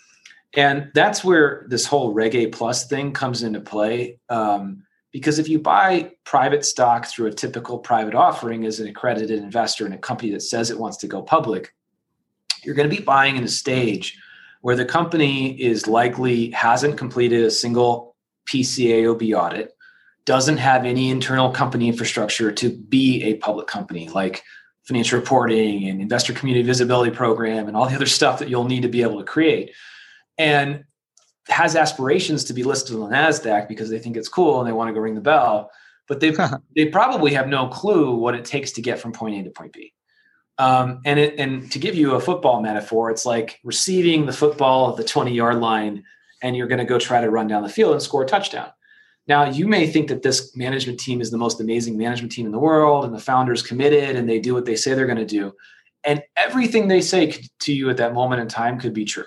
[0.54, 4.18] and that's where this whole Reg A Plus thing comes into play.
[4.28, 4.85] Um,
[5.16, 9.86] because if you buy private stock through a typical private offering as an accredited investor
[9.86, 11.72] in a company that says it wants to go public,
[12.62, 14.18] you're going to be buying in a stage
[14.60, 18.14] where the company is likely hasn't completed a single
[18.52, 19.72] PCAOB audit.
[20.26, 24.42] doesn't have any internal company infrastructure to be a public company like
[24.82, 28.82] financial reporting and investor community visibility program and all the other stuff that you'll need
[28.82, 29.70] to be able to create
[30.36, 30.84] and
[31.48, 34.88] has aspirations to be listed on nasdaq because they think it's cool and they want
[34.88, 35.70] to go ring the bell
[36.08, 36.34] but they
[36.76, 39.72] they probably have no clue what it takes to get from point a to point
[39.72, 39.92] b
[40.58, 44.90] um, and it, and to give you a football metaphor it's like receiving the football
[44.90, 46.02] at the 20 yard line
[46.42, 48.70] and you're going to go try to run down the field and score a touchdown
[49.28, 52.52] now, you may think that this management team is the most amazing management team in
[52.52, 55.24] the world and the founders committed and they do what they say they're going to
[55.24, 55.52] do.
[56.04, 59.24] And everything they say to you at that moment in time could be true.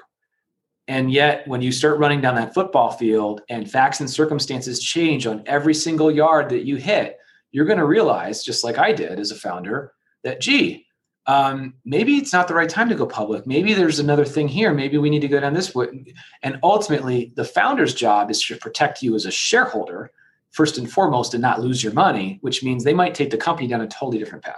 [0.90, 5.28] And yet, when you start running down that football field and facts and circumstances change
[5.28, 7.20] on every single yard that you hit,
[7.52, 10.88] you're going to realize, just like I did as a founder, that, gee,
[11.28, 13.46] um, maybe it's not the right time to go public.
[13.46, 14.74] Maybe there's another thing here.
[14.74, 16.16] Maybe we need to go down this way.
[16.42, 20.10] And ultimately, the founder's job is to protect you as a shareholder,
[20.50, 23.68] first and foremost, and not lose your money, which means they might take the company
[23.68, 24.56] down a totally different path.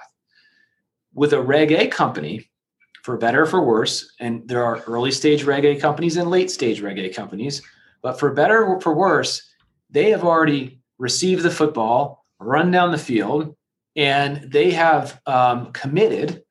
[1.13, 2.49] With a Reg A company,
[3.03, 6.51] for better or for worse, and there are early stage Reg A companies and late
[6.51, 7.61] stage Reg A companies,
[8.01, 9.41] but for better or for worse,
[9.89, 13.55] they have already received the football, run down the field,
[13.95, 16.43] and they have um, committed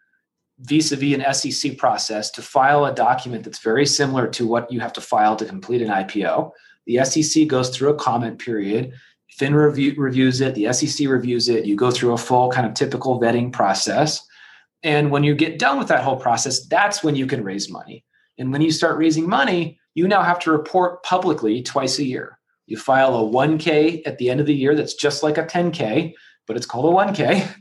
[0.61, 4.93] vis-a-vis an SEC process to file a document that's very similar to what you have
[4.93, 6.51] to file to complete an IPO.
[6.87, 8.93] The SEC goes through a comment period.
[9.39, 11.65] FINRA review, reviews it, the SEC reviews it.
[11.65, 14.27] You go through a full kind of typical vetting process.
[14.83, 18.05] And when you get done with that whole process, that's when you can raise money.
[18.39, 22.39] And when you start raising money, you now have to report publicly twice a year.
[22.67, 26.13] You file a 1K at the end of the year that's just like a 10K,
[26.47, 27.55] but it's called a 1K.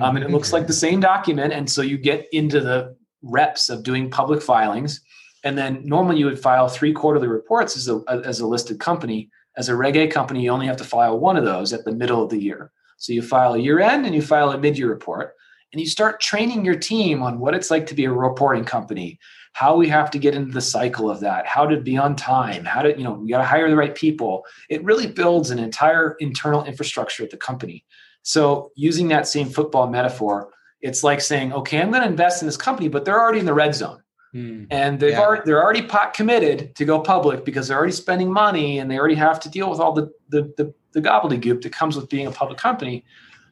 [0.00, 1.52] Um, and it looks like the same document.
[1.52, 5.00] And so you get into the reps of doing public filings.
[5.44, 9.30] And then normally you would file three quarterly reports as a, as a listed company.
[9.56, 11.92] As a Reg A company, you only have to file one of those at the
[11.92, 12.72] middle of the year.
[12.96, 15.34] So you file a year end and you file a mid year report.
[15.74, 19.18] And you start training your team on what it's like to be a reporting company,
[19.54, 22.64] how we have to get into the cycle of that, how to be on time,
[22.64, 24.46] how to, you know, we got to hire the right people.
[24.70, 27.84] It really builds an entire internal infrastructure at the company.
[28.22, 32.46] So, using that same football metaphor, it's like saying, okay, I'm going to invest in
[32.46, 34.00] this company, but they're already in the red zone.
[34.30, 34.66] Hmm.
[34.70, 35.22] And they've yeah.
[35.22, 38.96] already, they're already pot committed to go public because they're already spending money and they
[38.96, 42.28] already have to deal with all the, the, the, the gobbledygook that comes with being
[42.28, 43.04] a public company.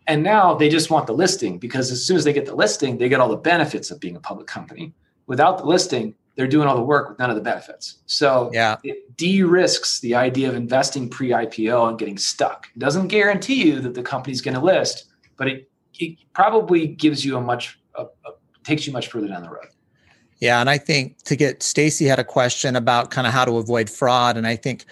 [0.07, 2.99] And now they just want the listing because as soon as they get the listing,
[2.99, 4.93] they get all the benefits of being a public company.
[5.27, 7.99] Without the listing, they're doing all the work with none of the benefits.
[8.07, 8.77] So yeah.
[8.83, 12.69] it de-risks the idea of investing pre-IPO and getting stuck.
[12.75, 17.25] It doesn't guarantee you that the company's going to list, but it, it probably gives
[17.25, 18.31] you a much a, a,
[18.65, 19.67] takes you much further down the road.
[20.39, 23.59] Yeah, and I think to get Stacy had a question about kind of how to
[23.59, 24.87] avoid fraud, and I think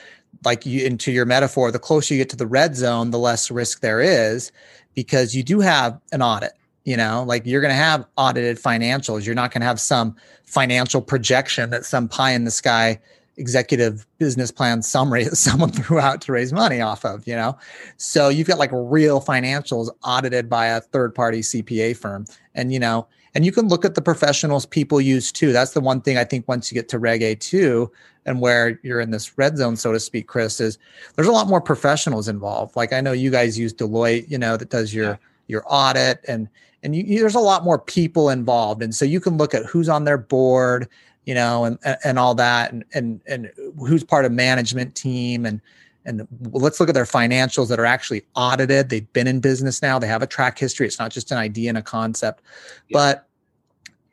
[0.44, 3.50] like you into your metaphor, the closer you get to the red zone, the less
[3.50, 4.52] risk there is
[4.94, 6.52] because you do have an audit
[6.84, 9.24] you know like you're going to have audited financials.
[9.24, 12.98] You're not going to have some financial projection that some pie in the sky
[13.36, 17.56] executive business plan summary that someone threw out to raise money off of you know?
[17.96, 22.26] So you've got like real financials audited by a third party cpa firm.
[22.54, 25.52] And you know and you can look at the professionals people use too.
[25.52, 27.90] That's the one thing i think once you get to reg a 2
[28.26, 30.78] and where you're in this red zone so to speak chris is
[31.16, 32.76] there's a lot more professionals involved.
[32.76, 35.16] Like i know you guys use deloitte you know that does your yeah.
[35.48, 36.48] your audit and
[36.82, 38.82] and you, you, there's a lot more people involved.
[38.82, 40.88] And so you can look at who's on their board
[41.26, 45.60] you know and and all that and and, and who's part of management team and
[46.04, 49.98] and let's look at their financials that are actually audited they've been in business now
[49.98, 52.42] they have a track history it's not just an idea and a concept
[52.88, 52.96] yeah.
[52.96, 53.28] but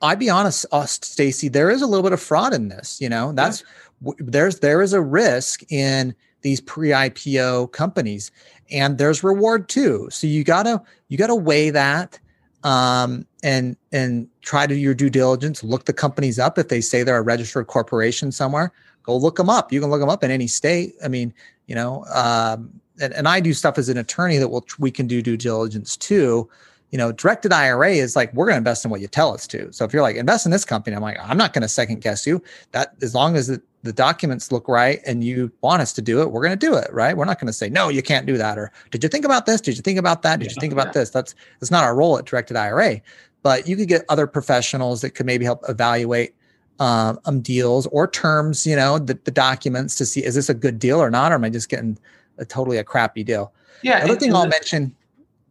[0.02, 3.10] i'd be honest uh, stacy there is a little bit of fraud in this you
[3.10, 3.64] know that's
[4.02, 4.14] yeah.
[4.20, 8.32] there's there is a risk in these pre-ipo companies
[8.72, 12.20] and there's reward too so you gotta you gotta weigh that
[12.64, 15.64] um, and and try to do your due diligence.
[15.64, 18.74] Look the companies up if they say they're a registered corporation somewhere.
[19.08, 19.72] Go look them up.
[19.72, 20.96] You can look them up in any state.
[21.02, 21.34] I mean,
[21.66, 25.08] you know, um, and, and I do stuff as an attorney that will we can
[25.08, 26.50] do due diligence too.
[26.92, 29.48] You know, directed IRA is like we're going to invest in what you tell us
[29.48, 29.72] to.
[29.72, 32.02] So if you're like invest in this company, I'm like I'm not going to second
[32.02, 32.44] guess you.
[32.74, 36.22] That as long as it, the documents look right and you want us to do
[36.22, 37.16] it, we're going to do it, right?
[37.16, 39.46] We're not going to say no, you can't do that, or did you think about
[39.46, 39.62] this?
[39.62, 40.40] Did you think about that?
[40.40, 41.12] Did you think about this?
[41.12, 43.00] That's that's not our role at directed IRA,
[43.42, 46.36] but you could get other professionals that could maybe help evaluate
[46.80, 50.54] um, um deals or terms, you know, the, the documents to see is this a
[50.54, 51.98] good deal or not, or am I just getting
[52.38, 53.54] a totally a crappy deal?
[53.82, 54.04] Yeah.
[54.04, 54.96] Another thing I'll the, mention.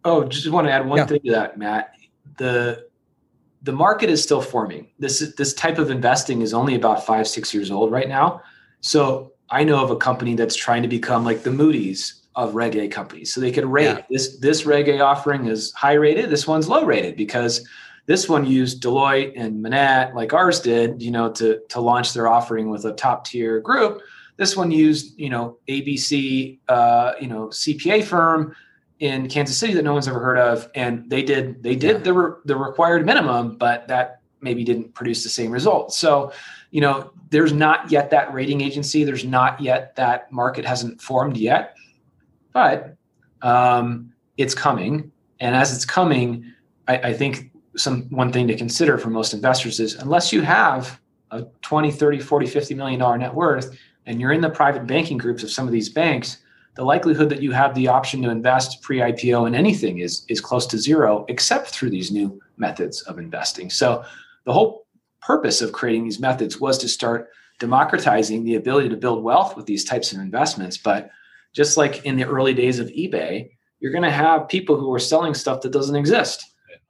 [0.04, 1.06] Oh, just want to add one yeah.
[1.06, 1.92] thing to that, Matt.
[2.38, 2.86] The
[3.62, 4.88] the market is still forming.
[4.98, 8.42] This this type of investing is only about five six years old right now.
[8.80, 12.76] So I know of a company that's trying to become like the Moody's of Reg
[12.76, 13.32] A companies.
[13.32, 14.02] So they could rate yeah.
[14.10, 17.66] this this Reg A offering is high rated, this one's low rated because
[18.06, 22.28] this one used Deloitte and Manatt like ours did, you know, to to launch their
[22.28, 24.00] offering with a top tier group.
[24.36, 28.54] This one used, you know, ABC, uh, you know, CPA firm
[29.00, 32.02] in Kansas City that no one's ever heard of, and they did they did yeah.
[32.02, 35.92] the re- the required minimum, but that maybe didn't produce the same result.
[35.92, 36.32] So,
[36.70, 39.02] you know, there's not yet that rating agency.
[39.02, 41.74] There's not yet that market hasn't formed yet,
[42.52, 42.96] but
[43.42, 45.10] um, it's coming.
[45.40, 46.52] And as it's coming,
[46.86, 51.00] I, I think some one thing to consider for most investors is unless you have
[51.30, 55.18] a 20, 30, 40, 50 million dollar net worth and you're in the private banking
[55.18, 56.38] groups of some of these banks,
[56.76, 60.66] the likelihood that you have the option to invest pre-IPO in anything is is close
[60.66, 63.70] to zero, except through these new methods of investing.
[63.70, 64.04] So
[64.44, 64.86] the whole
[65.20, 69.66] purpose of creating these methods was to start democratizing the ability to build wealth with
[69.66, 70.76] these types of investments.
[70.76, 71.10] But
[71.52, 73.48] just like in the early days of eBay,
[73.80, 76.44] you're going to have people who are selling stuff that doesn't exist.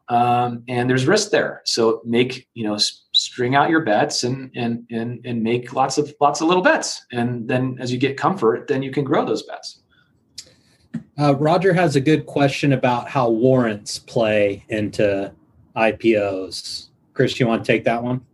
[0.09, 1.63] Um, and there's risk there.
[1.65, 2.79] So make, you know,
[3.13, 7.05] string out your bets and, and, and, and make lots of, lots of little bets.
[7.11, 9.81] And then as you get comfort, then you can grow those bets.
[11.19, 15.33] Uh, Roger has a good question about how warrants play into
[15.75, 16.89] IPOs.
[17.15, 18.25] Chris, do you want to take that one?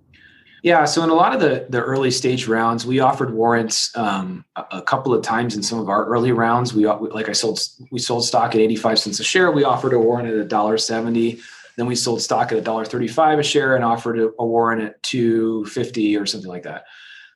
[0.63, 4.45] Yeah, so in a lot of the the early stage rounds, we offered warrants um,
[4.55, 6.73] a, a, couple of times in some of our early rounds.
[6.73, 7.59] We like I sold
[7.91, 9.51] we sold stock at eighty five cents a share.
[9.51, 11.41] We offered a warrant at a dollar seventy.
[11.77, 14.45] Then we sold stock at a dollar thirty five a share and offered a, a
[14.45, 16.85] warrant at two fifty or something like that.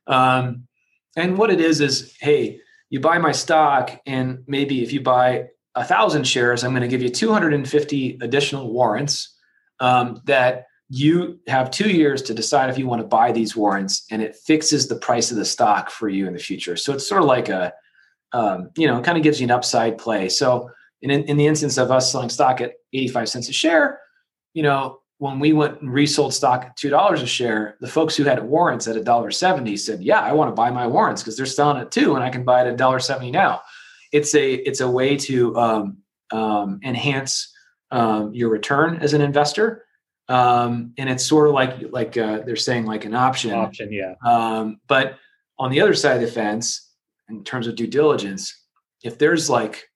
[0.07, 0.67] Um,
[1.17, 2.61] and what it is is, hey,
[2.91, 6.89] you buy my stock, and maybe if you buy a thousand shares, I'm going to
[6.89, 9.37] give you two hundred and fifty additional warrants
[9.81, 14.07] um, that you have two years to decide if you want to buy these warrants
[14.11, 17.09] and it fixes the price of the stock for you in the future so it's
[17.09, 17.73] sort of like a
[18.33, 20.71] um, you know it kind of gives you an upside play so
[21.03, 24.01] in, in the instance of us selling stock at 85 cents a share
[24.57, 28.17] you know when we went and resold stock at two dollars a share the folks
[28.17, 31.23] who had warrants at a dollar 70 said yeah i want to buy my warrants
[31.23, 33.61] because they're selling at two and i can buy it at a dollar 70 now
[34.13, 35.99] it's a it's a way to um,
[36.33, 37.53] um, enhance
[37.91, 39.85] um, your return as an investor
[40.29, 43.53] um, and it's sort of like like uh, they're saying like an option.
[43.53, 44.15] Option, yeah.
[44.25, 45.19] Um, but
[45.59, 46.91] on the other side of the fence,
[47.29, 48.53] in terms of due diligence,
[49.05, 49.89] if there's like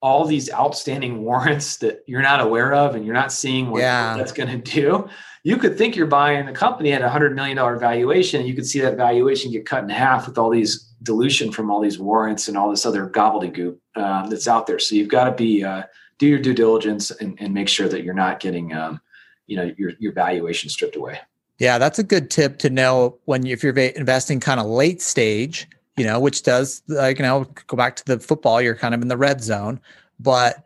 [0.00, 4.16] all these outstanding warrants that you're not aware of and you're not seeing what yeah.
[4.16, 5.08] that's going to do,
[5.42, 8.54] you could think you're buying a company at a hundred million dollar valuation, and you
[8.54, 11.98] could see that valuation get cut in half with all these dilution from all these
[11.98, 14.78] warrants and all this other gobbledygook um, that's out there.
[14.78, 15.84] So you've got to be uh,
[16.18, 19.00] do your due diligence and, and, make sure that you're not getting um,
[19.46, 21.20] you know your your valuation stripped away.
[21.58, 25.02] Yeah, that's a good tip to know when you, if you're investing kind of late
[25.02, 25.68] stage,
[25.98, 29.02] you know, which does like you know go back to the football, you're kind of
[29.02, 29.80] in the red zone,
[30.18, 30.64] but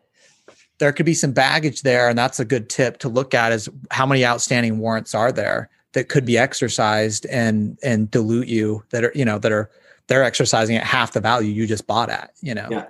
[0.79, 3.69] there could be some baggage there, and that's a good tip to look at is
[3.91, 9.05] how many outstanding warrants are there that could be exercised and and dilute you that
[9.05, 9.71] are you know that are
[10.09, 12.69] they're exercising at half the value you just bought at, you know.
[12.71, 12.87] Yeah.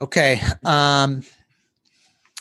[0.00, 0.40] Okay.
[0.64, 1.22] Um,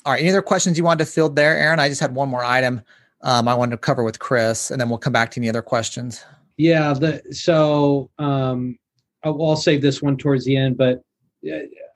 [0.03, 0.19] all right.
[0.19, 1.79] Any other questions you wanted to field there, Aaron?
[1.79, 2.81] I just had one more item
[3.23, 5.61] um, I wanted to cover with Chris, and then we'll come back to any other
[5.61, 6.23] questions.
[6.57, 6.93] Yeah.
[6.93, 8.77] The, so um,
[9.23, 11.01] I'll, I'll save this one towards the end, but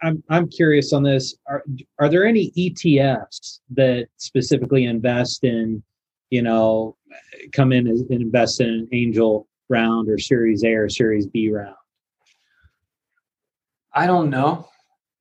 [0.02, 1.36] I'm I'm curious on this.
[1.48, 1.64] Are
[2.00, 5.82] are there any ETFs that specifically invest in,
[6.30, 6.98] you know,
[7.54, 11.76] come in and invest in an angel round or Series A or Series B round?
[13.94, 14.70] I don't know.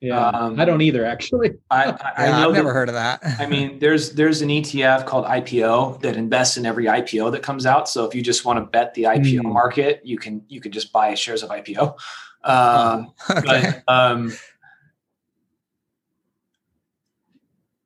[0.00, 1.04] Yeah, um, I don't either.
[1.04, 3.20] Actually, I, I, yeah, I've never heard of that.
[3.38, 7.66] I mean, there's there's an ETF called IPO that invests in every IPO that comes
[7.66, 7.88] out.
[7.88, 9.52] So if you just want to bet the IPO mm.
[9.52, 11.96] market, you can you can just buy shares of IPO.
[12.44, 13.82] Um, okay.
[13.86, 14.32] But um,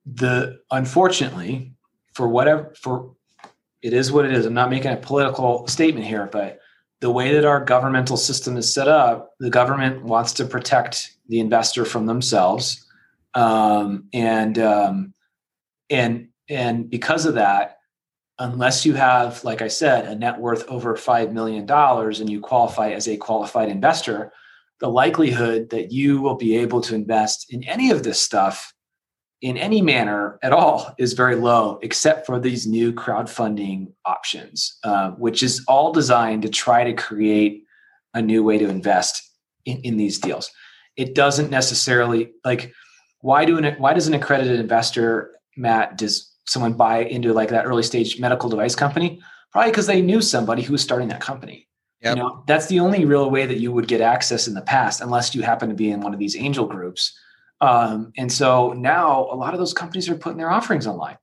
[0.05, 1.73] the unfortunately,
[2.13, 3.13] for whatever for
[3.81, 4.45] it is what it is.
[4.45, 6.60] I'm not making a political statement here, but
[7.01, 11.39] the way that our governmental system is set up, the government wants to protect the
[11.39, 12.85] investor from themselves,
[13.33, 15.13] um, and um,
[15.89, 17.79] and and because of that,
[18.37, 22.39] unless you have, like I said, a net worth over five million dollars and you
[22.39, 24.31] qualify as a qualified investor,
[24.79, 28.73] the likelihood that you will be able to invest in any of this stuff
[29.41, 35.11] in any manner at all is very low, except for these new crowdfunding options, uh,
[35.11, 37.63] which is all designed to try to create
[38.13, 39.21] a new way to invest
[39.65, 40.51] in, in these deals.
[40.95, 42.71] It doesn't necessarily like
[43.21, 47.65] why do an, why does an accredited investor, Matt, does someone buy into like that
[47.65, 49.21] early stage medical device company?
[49.51, 51.67] Probably because they knew somebody who was starting that company.
[52.01, 52.15] Yep.
[52.15, 55.01] You know, that's the only real way that you would get access in the past,
[55.01, 57.15] unless you happen to be in one of these angel groups.
[57.61, 61.17] Um, and so now a lot of those companies are putting their offerings online.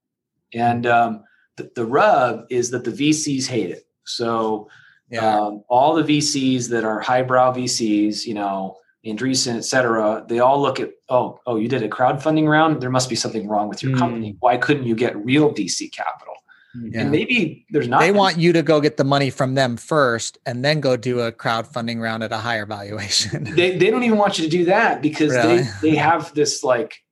[0.54, 1.24] And um,
[1.56, 3.86] the, the rub is that the VCs hate it.
[4.04, 4.68] So
[5.10, 5.38] yeah.
[5.38, 10.60] um, all the VCs that are highbrow VCs, you know, Andreessen, et cetera, they all
[10.60, 12.80] look at, oh, oh, you did a crowdfunding round.
[12.80, 13.98] There must be something wrong with your mm.
[13.98, 14.36] company.
[14.40, 16.34] Why couldn't you get real VC capital?
[16.74, 17.02] Yeah.
[17.02, 18.00] And maybe there's not.
[18.00, 21.20] They want you to go get the money from them first and then go do
[21.20, 23.44] a crowdfunding round at a higher valuation.
[23.56, 25.62] they, they don't even want you to do that because really?
[25.62, 27.02] they, they have this like,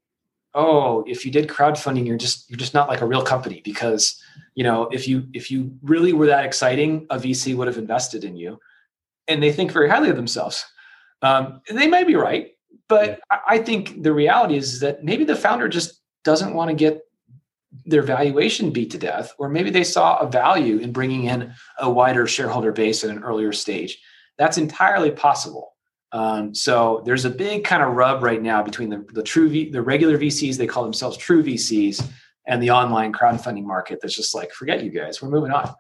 [0.55, 4.21] oh, if you did crowdfunding, you're just you're just not like a real company because
[4.55, 8.25] you know if you if you really were that exciting, a VC would have invested
[8.25, 8.59] in you,
[9.27, 10.65] and they think very highly of themselves.
[11.23, 12.53] Um, they may be right,
[12.89, 13.39] but yeah.
[13.49, 17.06] I think the reality is that maybe the founder just doesn't want to get
[17.87, 21.89] their valuation beat to death, or maybe they saw a value in bringing in a
[21.89, 23.99] wider shareholder base at an earlier stage.
[24.39, 25.73] That's entirely possible.
[26.13, 29.71] Um, so there's a big kind of rub right now between the, the true v,
[29.71, 32.09] the regular VCs, they call themselves true VCs,
[32.47, 33.99] and the online crowdfunding market.
[34.03, 35.75] That's just like, forget you guys, we're moving on.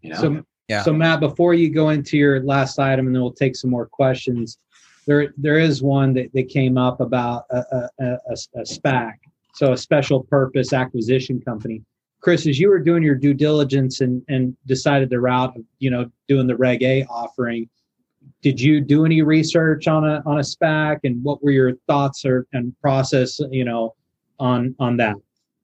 [0.00, 0.20] You know.
[0.20, 0.82] So, yeah.
[0.82, 3.86] So Matt, before you go into your last item, and then we'll take some more
[3.86, 4.58] questions.
[5.06, 8.18] There, there is one that, that came up about a, a, a,
[8.56, 9.14] a SPAC
[9.58, 11.82] so a special purpose acquisition company.
[12.20, 15.90] Chris, as you were doing your due diligence and, and decided the route of, you
[15.90, 17.68] know, doing the Reg A offering,
[18.40, 22.24] did you do any research on a on a SPAC and what were your thoughts
[22.24, 23.96] or and process, you know,
[24.38, 25.16] on on that?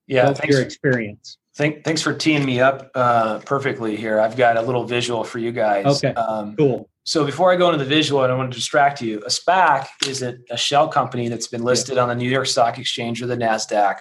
[0.08, 1.38] Yeah, What's your experience.
[1.56, 4.18] Thank, thanks for teeing me up uh, perfectly here.
[4.18, 5.86] I've got a little visual for you guys.
[5.86, 6.90] Okay, um, cool.
[7.04, 9.18] So before I go into the visual, I don't want to distract you.
[9.20, 12.02] A SPAC is a, a shell company that's been listed yeah.
[12.02, 13.96] on the New York Stock Exchange or the NASDAQ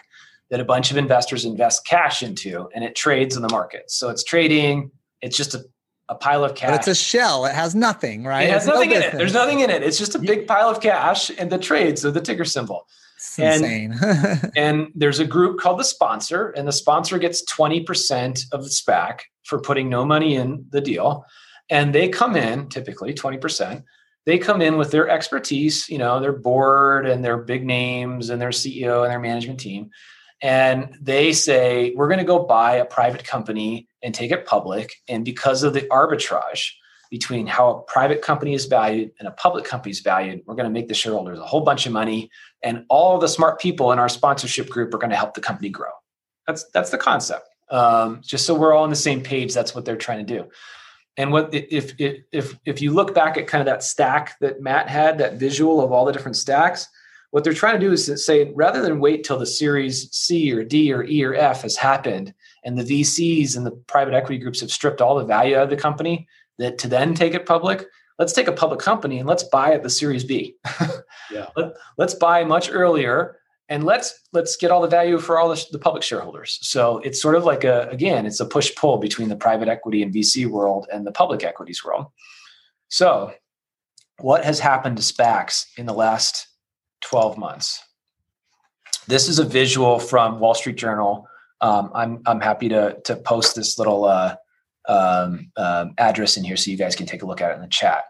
[0.49, 3.91] that a bunch of investors invest cash into and it trades in the market.
[3.91, 4.89] So it's trading,
[5.22, 5.66] it's just a,
[6.08, 6.70] a pile of cash.
[6.70, 7.45] But it's a shell.
[7.45, 8.43] It has nothing, right?
[8.43, 9.14] It has it's nothing no in it.
[9.14, 9.84] There's nothing in it.
[9.84, 12.88] It's just a big pile of cash and the trades of the ticker symbol.
[13.18, 14.51] It's and, insane.
[14.56, 19.22] and there's a group called the sponsor, and the sponsor gets 20% of the SPAC
[19.43, 21.26] for putting no money in the deal
[21.70, 23.84] and they come in typically 20%
[24.26, 28.41] they come in with their expertise you know their board and their big names and
[28.41, 29.89] their ceo and their management team.
[30.41, 34.93] And they say we're going to go buy a private company and take it public.
[35.07, 36.72] And because of the arbitrage
[37.09, 40.68] between how a private company is valued and a public company is valued we're going
[40.68, 42.30] to make the shareholders a whole bunch of money
[42.64, 45.70] and all the smart people in our sponsorship group are going to help the company
[45.70, 45.91] grow.
[46.47, 47.47] That's that's the concept.
[47.70, 50.49] Um, just so we're all on the same page that's what they're trying to do
[51.18, 54.89] and what if if if you look back at kind of that stack that Matt
[54.89, 56.88] had, that visual of all the different stacks,
[57.32, 60.51] what they're trying to do is to say rather than wait till the series C
[60.51, 62.34] or D or E or F has happened
[62.64, 65.70] and the VCs and the private equity groups have stripped all the value out of
[65.70, 67.86] the company, that to then take it public,
[68.20, 70.55] let's take a public company and let's buy at the series B.
[71.32, 71.47] yeah.
[71.55, 73.38] Let, let's buy much earlier
[73.70, 76.59] and let's let's get all the value for all the, the, public shareholders.
[76.61, 80.03] So it's sort of like a again it's a push pull between the private equity
[80.03, 82.07] and vc world and the public equities world.
[82.89, 83.34] So
[84.20, 86.47] what has happened to spacs in the last
[87.01, 87.82] 12 months?
[89.07, 91.28] This is a visual from wall street journal.
[91.61, 94.36] Um, I'm, I'm happy to, to post this little uh,
[94.88, 97.61] um, um, address in here so you guys can take a look at it in
[97.61, 98.03] the chat.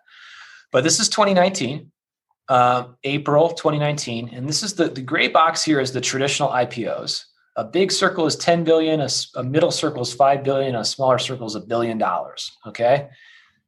[0.71, 1.91] But this is 2019
[2.49, 4.29] uh, April 2019.
[4.33, 7.23] And this is the, the gray box here is the traditional IPOs.
[7.55, 11.19] A big circle is 10 billion, a, a middle circle is 5 billion, a smaller
[11.19, 12.51] circle is a billion dollars.
[12.65, 13.09] Okay.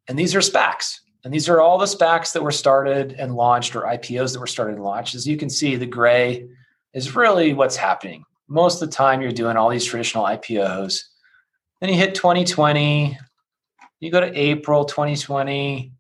[0.08, 1.00] And these are SPACs.
[1.24, 4.48] And these are all the SPACs that were started and launched or IPOs that were
[4.48, 5.16] started and launched.
[5.16, 6.48] As you can see, the gray
[6.94, 8.24] is really what's happening.
[8.48, 11.00] Most of the time, you're doing all these traditional IPOs.
[11.82, 13.18] Then you hit 2020,
[14.00, 15.92] you go to April 2020,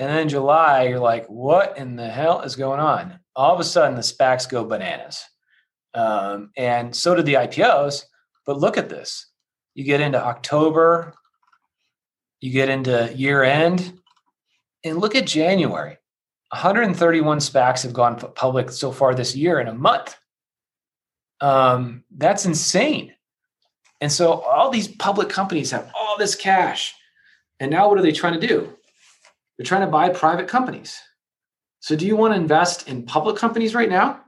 [0.00, 3.20] and then in July, you're like, what in the hell is going on?
[3.36, 5.22] All of a sudden, the SPACs go bananas.
[5.92, 8.04] Um, and so did the IPOs.
[8.46, 9.26] But look at this.
[9.74, 11.12] You get into October,
[12.40, 13.92] you get into year end,
[14.84, 15.98] and look at January.
[16.48, 20.16] 131 SPACs have gone public so far this year in a month.
[21.42, 23.12] Um, that's insane.
[24.00, 26.94] And so all these public companies have all this cash.
[27.60, 28.74] And now what are they trying to do?
[29.60, 30.98] They're trying to buy private companies.
[31.80, 34.18] So, do you want to invest in public companies right now?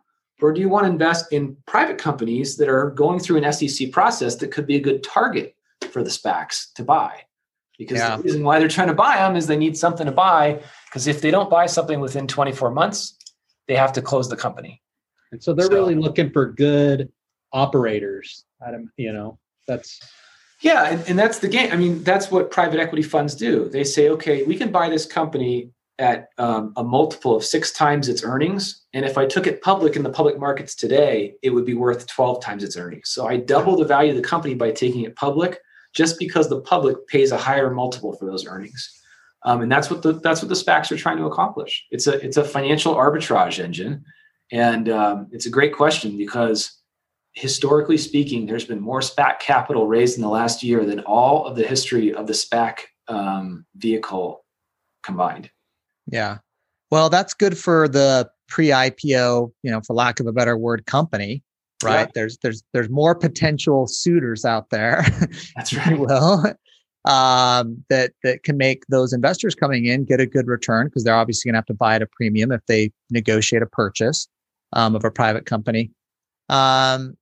[0.43, 3.93] Or do you want to invest in private companies that are going through an SEC
[3.93, 5.57] process that could be a good target
[5.91, 7.22] for the SPACs to buy?
[7.78, 8.18] Because yeah.
[8.18, 10.61] the reason why they're trying to buy them is they need something to buy.
[10.91, 13.16] Because if they don't buy something within 24 months,
[13.68, 14.83] they have to close the company.
[15.30, 17.11] And so they're so, really looking for good
[17.55, 18.45] operators.
[18.61, 19.99] Adam, you know, that's
[20.62, 21.72] Yeah, and, and that's the game.
[21.72, 23.68] I mean, that's what private equity funds do.
[23.68, 28.08] They say, okay, we can buy this company at um, a multiple of six times
[28.08, 28.82] its earnings.
[28.94, 32.06] And if I took it public in the public markets today, it would be worth
[32.06, 33.10] 12 times its earnings.
[33.10, 35.58] So I double the value of the company by taking it public
[35.94, 39.00] just because the public pays a higher multiple for those earnings.
[39.44, 41.84] Um, and that's what the that's what the SPACs are trying to accomplish.
[41.90, 44.04] It's a it's a financial arbitrage engine,
[44.52, 46.80] and um, it's a great question because
[47.33, 51.57] historically speaking, there's been more SPAC capital raised in the last year than all of
[51.57, 54.45] the history of the SPAC um, vehicle
[55.03, 55.51] combined.
[56.07, 56.39] Yeah,
[56.91, 61.43] well, that's good for the pre-IPO, you know, for lack of a better word, company
[61.83, 62.01] right?
[62.01, 62.12] Yeah.
[62.14, 65.05] There's there's there's more potential suitors out there.
[65.57, 65.99] That's right.
[65.99, 66.55] well,
[67.05, 71.14] um, that that can make those investors coming in get a good return because they're
[71.14, 74.28] obviously going to have to buy at a premium if they negotiate a purchase
[74.72, 75.91] um, of a private company.
[76.49, 77.16] Um,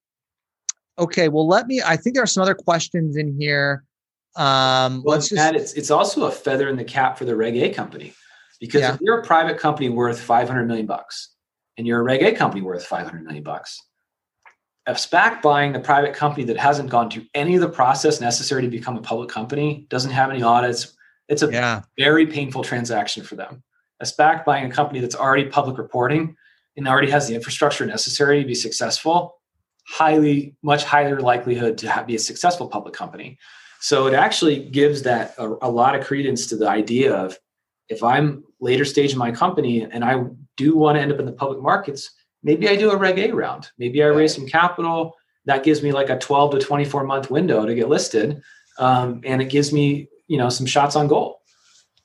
[1.01, 1.82] okay, well, let me.
[1.84, 3.84] I think there are some other questions in here.
[4.36, 7.34] Um, well, let's just, Matt, it's it's also a feather in the cap for the
[7.34, 8.14] Reg A company
[8.61, 8.94] because yeah.
[8.94, 11.34] if you're a private company worth 500 million bucks
[11.76, 13.80] and you're a Reg A company worth 500 million bucks,
[14.86, 18.62] a SPAC buying the private company that hasn't gone through any of the process necessary
[18.62, 20.96] to become a public company, doesn't have any audits,
[21.28, 21.82] it's a yeah.
[21.98, 23.62] very painful transaction for them.
[24.01, 26.36] A SPAC buying a company that's already public reporting
[26.76, 29.39] and already has the infrastructure necessary to be successful,
[29.87, 33.39] highly, much higher likelihood to have, be a successful public company.
[33.81, 37.39] So it actually gives that a, a lot of credence to the idea of
[37.89, 40.22] if I'm later stage in my company and I
[40.57, 42.11] do want to end up in the public markets,
[42.43, 43.70] maybe I do a Reg A round.
[43.78, 45.14] Maybe I raise some capital.
[45.47, 48.41] That gives me like a 12 to 24 month window to get listed.
[48.78, 51.41] Um, and it gives me, you know, some shots on goal.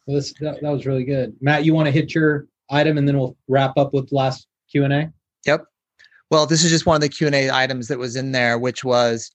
[0.08, 1.36] Well, this, that, that was really good.
[1.42, 5.12] Matt, you want to hit your item and then we'll wrap up with last Q&A?
[5.46, 5.66] Yep.
[6.36, 9.32] Well, this is just one of the Q&A items that was in there, which was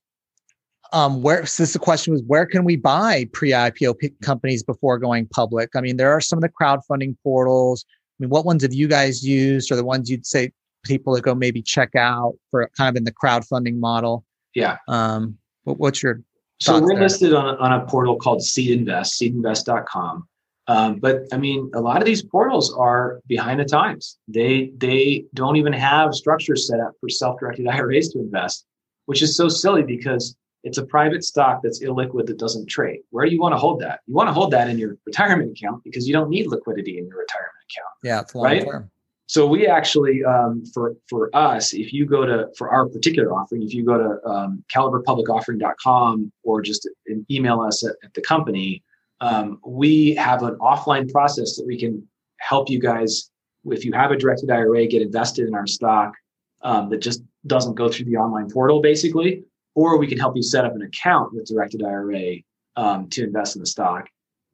[0.92, 4.98] um, where so this the question was where can we buy pre-IPO p- companies before
[4.98, 5.70] going public?
[5.74, 7.86] I mean, there are some of the crowdfunding portals.
[7.88, 10.52] I mean, what ones have you guys used or the ones you'd say
[10.84, 14.26] people to go maybe check out for kind of in the crowdfunding model?
[14.54, 14.76] Yeah.
[14.86, 16.20] Um, what, what's your
[16.60, 17.00] so we're there?
[17.00, 20.28] listed on a, on a portal called Seed Invest, seedinvest.com.
[20.70, 24.18] Um, but I mean, a lot of these portals are behind the times.
[24.28, 28.66] They they don't even have structures set up for self-directed IRAs to invest,
[29.06, 33.00] which is so silly because it's a private stock that's illiquid that doesn't trade.
[33.10, 33.98] Where do you want to hold that?
[34.06, 37.06] You want to hold that in your retirement account because you don't need liquidity in
[37.08, 37.94] your retirement account.
[38.04, 38.64] Yeah, it's long right?
[38.64, 38.90] term.
[39.26, 43.64] So we actually, um, for for us, if you go to for our particular offering,
[43.64, 46.88] if you go to um, caliberpublicoffering.com or just
[47.28, 48.84] email us at, at the company,
[49.20, 52.06] um, we have an offline process that we can
[52.38, 53.30] help you guys.
[53.64, 56.14] If you have a directed IRA, get invested in our stock
[56.62, 59.44] um, that just doesn't go through the online portal, basically,
[59.74, 62.36] or we can help you set up an account with directed IRA
[62.76, 64.06] um, to invest in the stock.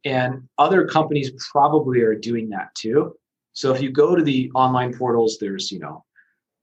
[0.05, 3.17] And other companies probably are doing that too.
[3.53, 6.05] So if you go to the online portals, there's, you know,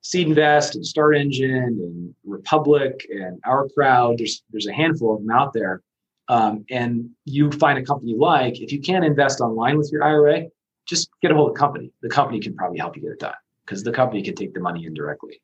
[0.01, 4.17] Seed Invest and Start Engine and Republic and Our Crowd.
[4.17, 5.81] There's there's a handful of them out there.
[6.29, 10.03] Um, and you find a company you like, if you can't invest online with your
[10.03, 10.47] IRA,
[10.85, 11.91] just get a hold of the company.
[12.01, 13.33] The company can probably help you get it done
[13.65, 15.41] because the company can take the money in directly.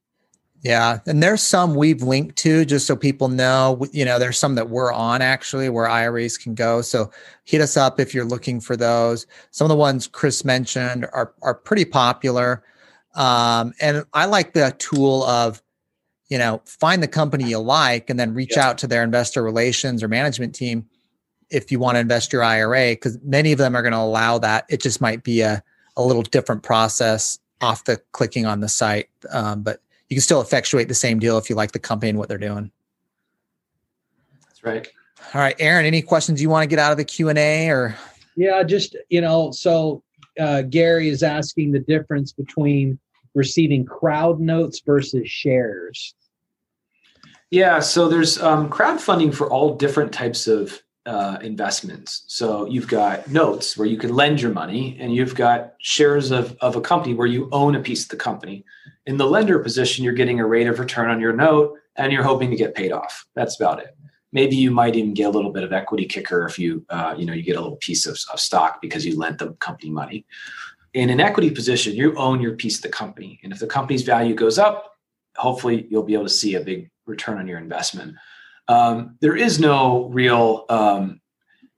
[0.61, 3.85] Yeah, and there's some we've linked to just so people know.
[3.93, 6.81] You know, there's some that we're on actually where IRAs can go.
[6.81, 7.11] So
[7.45, 9.25] hit us up if you're looking for those.
[9.51, 12.63] Some of the ones Chris mentioned are are pretty popular,
[13.15, 15.61] um, and I like the tool of,
[16.29, 18.67] you know, find the company you like and then reach yeah.
[18.67, 20.87] out to their investor relations or management team
[21.49, 24.37] if you want to invest your IRA because many of them are going to allow
[24.37, 24.65] that.
[24.69, 25.63] It just might be a
[25.97, 30.41] a little different process off the clicking on the site, um, but you can still
[30.41, 32.71] effectuate the same deal if you like the company and what they're doing.
[34.45, 34.87] That's right.
[35.33, 37.95] All right, Aaron, any questions you want to get out of the Q&A or?
[38.37, 40.01] Yeah, just, you know, so
[40.39, 42.97] uh, Gary is asking the difference between
[43.35, 46.15] receiving crowd notes versus shares.
[47.51, 52.23] Yeah, so there's um, crowdfunding for all different types of uh, investments.
[52.27, 56.55] So you've got notes where you can lend your money, and you've got shares of,
[56.61, 58.63] of a company where you own a piece of the company.
[59.07, 62.23] In the lender position, you're getting a rate of return on your note, and you're
[62.23, 63.25] hoping to get paid off.
[63.33, 63.95] That's about it.
[64.31, 67.25] Maybe you might even get a little bit of equity kicker if you uh, you
[67.25, 70.25] know you get a little piece of, of stock because you lent the company money.
[70.93, 74.03] In an equity position, you own your piece of the company, and if the company's
[74.03, 74.93] value goes up,
[75.35, 78.15] hopefully you'll be able to see a big return on your investment
[78.69, 81.19] um, there is no real um,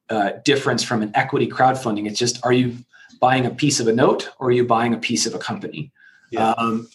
[0.09, 2.05] uh, difference from an equity crowdfunding.
[2.05, 2.77] It's just are you
[3.21, 5.91] buying a piece of a note or are you buying a piece of a company?
[6.31, 6.51] Yeah.
[6.51, 6.89] Um,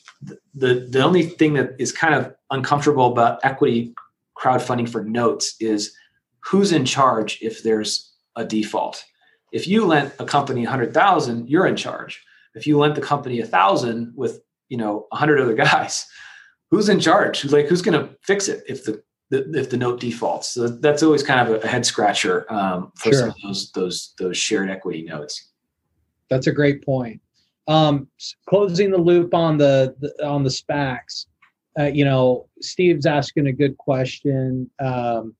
[0.54, 3.94] the the only thing that is kind of uncomfortable about equity
[4.36, 5.96] crowdfunding for notes is
[6.40, 9.02] who's in charge if there's a default.
[9.50, 12.22] If you lent a company 100,000, you're in charge.
[12.54, 16.06] If you lent the company a thousand with, you know, 100 other guys,
[16.70, 17.40] who's in charge?
[17.40, 20.50] Who's like, who's going to fix it if the, the, if the note defaults?
[20.50, 23.20] So that's always kind of a head scratcher um, for sure.
[23.20, 25.50] some of those those those shared equity notes.
[26.28, 27.20] That's a great point.
[27.68, 28.08] Um,
[28.48, 31.26] closing the loop on the, the on the SPACs,
[31.78, 34.70] uh, you know, Steve's asking a good question.
[34.78, 35.34] Um,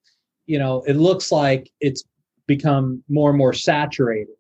[0.47, 2.05] you know, it looks like it's
[2.47, 4.35] become more and more saturated.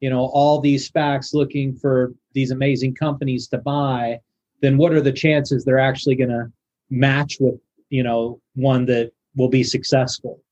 [0.00, 4.20] You know, all these SPACs looking for these amazing companies to buy.
[4.60, 6.50] Then what are the chances they're actually going to
[6.90, 7.58] match with
[7.88, 10.42] you know one that will be successful?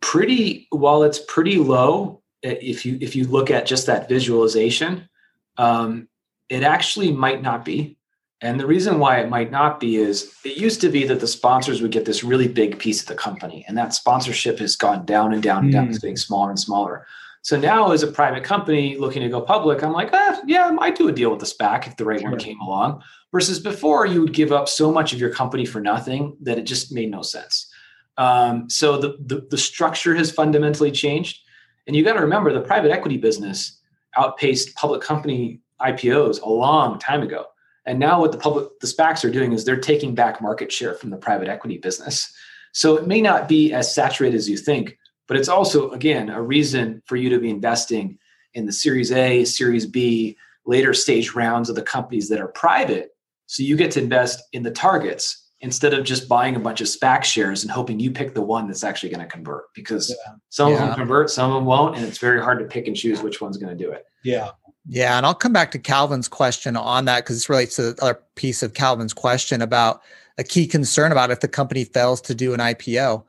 [0.00, 0.66] Pretty.
[0.70, 5.08] While it's pretty low, if you if you look at just that visualization,
[5.56, 6.08] um,
[6.48, 7.96] it actually might not be.
[8.40, 11.26] And the reason why it might not be is it used to be that the
[11.26, 15.06] sponsors would get this really big piece of the company, and that sponsorship has gone
[15.06, 15.88] down and down and down.
[15.88, 16.02] It's hmm.
[16.02, 17.06] getting smaller and smaller.
[17.44, 20.70] So now, as a private company looking to go public, I'm like, ah, yeah, I
[20.70, 22.30] might do a deal with the SPAC if the right sure.
[22.30, 23.02] one came along.
[23.32, 26.62] Versus before, you would give up so much of your company for nothing that it
[26.62, 27.70] just made no sense.
[28.16, 31.40] Um, so the, the the structure has fundamentally changed,
[31.86, 33.78] and you got to remember the private equity business
[34.16, 37.44] outpaced public company IPOs a long time ago.
[37.84, 40.94] And now what the public the SPACs are doing is they're taking back market share
[40.94, 42.32] from the private equity business.
[42.72, 46.42] So it may not be as saturated as you think, but it's also again a
[46.42, 48.18] reason for you to be investing
[48.54, 53.10] in the Series A, Series B, later stage rounds of the companies that are private.
[53.46, 56.86] So you get to invest in the targets instead of just buying a bunch of
[56.86, 60.34] SPAC shares and hoping you pick the one that's actually going to convert because yeah.
[60.50, 60.74] some yeah.
[60.74, 63.22] of them convert, some of them won't, and it's very hard to pick and choose
[63.22, 64.04] which one's going to do it.
[64.22, 64.50] Yeah.
[64.86, 65.16] Yeah.
[65.16, 68.20] And I'll come back to Calvin's question on that because this relates to the other
[68.34, 70.02] piece of Calvin's question about
[70.36, 73.24] a key concern about if the company fails to do an IPO.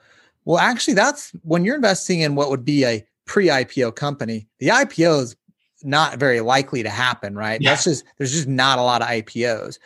[0.45, 4.67] Well, actually, that's when you're investing in what would be a pre IPO company, the
[4.67, 5.35] IPO is
[5.83, 7.59] not very likely to happen, right?
[7.61, 7.71] Yeah.
[7.71, 9.77] That's just, there's just not a lot of IPOs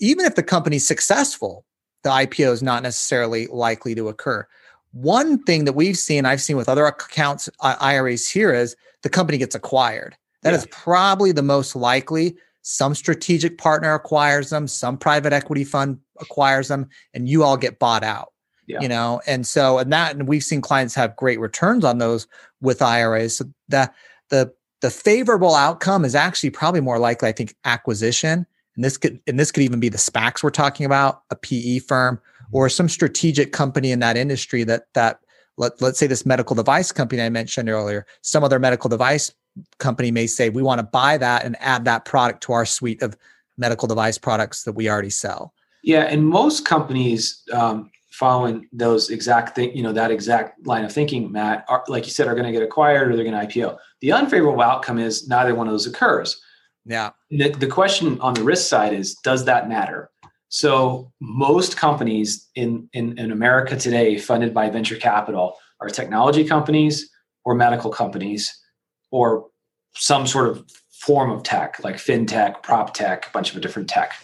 [0.00, 1.64] even if the company's successful,
[2.02, 4.46] the IPO is not necessarily likely to occur.
[4.92, 9.08] One thing that we've seen, I've seen with other accounts, uh, IRAs here is the
[9.08, 10.16] company gets acquired.
[10.42, 10.58] That yeah.
[10.58, 12.36] is probably the most likely.
[12.62, 17.78] Some strategic partner acquires them, some private equity fund acquires them, and you all get
[17.78, 18.32] bought out.
[18.68, 18.80] Yeah.
[18.80, 22.26] You know, and so and that, and we've seen clients have great returns on those
[22.60, 23.38] with IRAs.
[23.38, 23.94] So that
[24.28, 24.52] the
[24.82, 28.46] the favorable outcome is actually probably more likely, I think, acquisition
[28.78, 31.80] and this could and this could even be the SPACs we're talking about, a PE
[31.80, 32.20] firm
[32.52, 35.18] or some strategic company in that industry that that
[35.56, 39.34] let, let's say this medical device company I mentioned earlier, some other medical device
[39.78, 43.02] company may say we want to buy that and add that product to our suite
[43.02, 43.16] of
[43.56, 45.52] medical device products that we already sell.
[45.82, 50.92] Yeah, and most companies um, following those exact thing, you know, that exact line of
[50.92, 53.60] thinking, Matt, are, like you said, are going to get acquired or they're going to
[53.60, 53.78] IPO.
[54.00, 56.40] The unfavorable outcome is neither one of those occurs.
[56.84, 57.10] Yeah.
[57.30, 60.10] The, the question on the risk side is does that matter?
[60.48, 67.08] So most companies in, in, in America today funded by venture capital are technology companies
[67.44, 68.58] or medical companies
[69.12, 69.46] or
[69.94, 74.14] some sort of form of tech like fintech, prop tech, a bunch of different tech.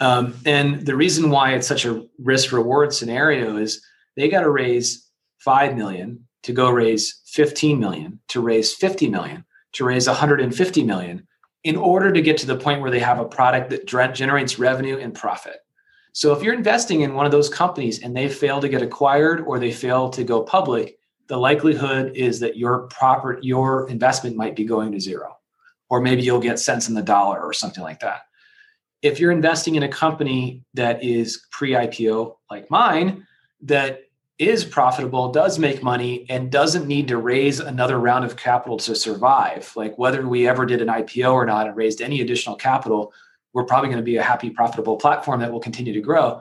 [0.00, 3.84] Um, and the reason why it's such a risk reward scenario is
[4.16, 5.08] they got to raise
[5.40, 11.26] 5 million to go raise 15 million to raise 50 million to raise 150 million
[11.64, 14.98] in order to get to the point where they have a product that generates revenue
[14.98, 15.58] and profit.
[16.12, 19.42] So if you're investing in one of those companies and they fail to get acquired
[19.42, 20.98] or they fail to go public,
[21.28, 25.36] the likelihood is that your proper your investment might be going to zero
[25.88, 28.22] or maybe you'll get cents in the dollar or something like that.
[29.02, 33.26] If you're investing in a company that is pre-IPO like mine
[33.62, 34.02] that
[34.40, 38.94] is profitable, does make money, and doesn't need to raise another round of capital to
[38.94, 39.70] survive.
[39.76, 43.12] Like whether we ever did an IPO or not and raised any additional capital,
[43.52, 46.40] we're probably going to be a happy, profitable platform that will continue to grow.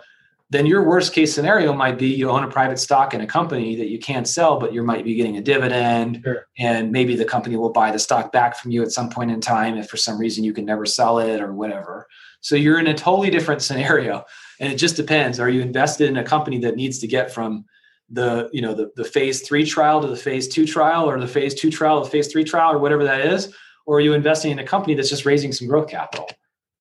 [0.50, 3.76] Then your worst case scenario might be you own a private stock in a company
[3.76, 6.48] that you can't sell, but you might be getting a dividend, sure.
[6.58, 9.42] and maybe the company will buy the stock back from you at some point in
[9.42, 12.08] time if for some reason you can never sell it or whatever.
[12.42, 14.26] So you're in a totally different scenario,
[14.60, 15.40] and it just depends.
[15.40, 17.66] Are you invested in a company that needs to get from
[18.12, 21.28] the you know the, the phase three trial to the phase two trial or the
[21.28, 23.54] phase two trial to the phase three trial or whatever that is?
[23.86, 26.30] Or are you investing in a company that's just raising some growth capital?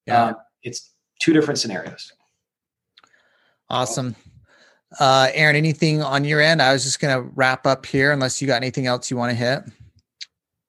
[0.06, 0.24] Yeah.
[0.24, 2.12] Um, it's two different scenarios.
[3.70, 4.14] Awesome.
[4.98, 6.62] Uh aaron anything on your end?
[6.62, 9.30] I was just going to wrap up here unless you got anything else you want
[9.30, 9.62] to hit.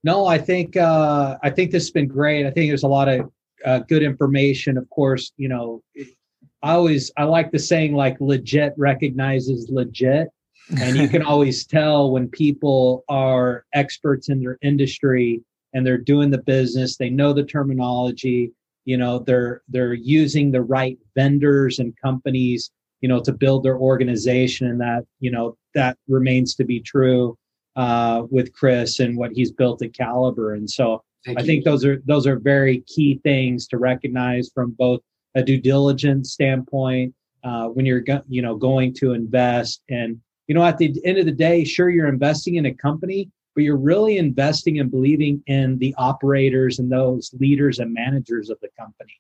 [0.03, 2.45] No i think uh i think this has been great.
[2.45, 3.31] I think there's a lot of
[3.66, 5.82] uh, good information of course you know
[6.64, 10.28] i always i like the saying like legit recognizes legit.
[10.82, 15.41] And you can always tell when people are experts in their industry
[15.74, 18.51] and they're doing the business they know the terminology
[18.86, 23.78] you know they're they're using the right vendors and companies you know to build their
[23.78, 24.68] organization.
[24.68, 27.38] And that you know that remains to be true
[27.76, 30.53] uh, with chris and what he's built at caliber.
[30.53, 31.47] And so Thank i you.
[31.47, 35.01] think those are those are very key things to recognize from both
[35.36, 37.13] a due diligence standpoint
[37.43, 39.82] uh, when you're go- you know going to invest.
[39.89, 43.30] And you know at the end of the day sure you're investing in a company
[43.55, 48.59] but you're really investing and believing in the operators and those leaders and managers of
[48.61, 49.13] the company.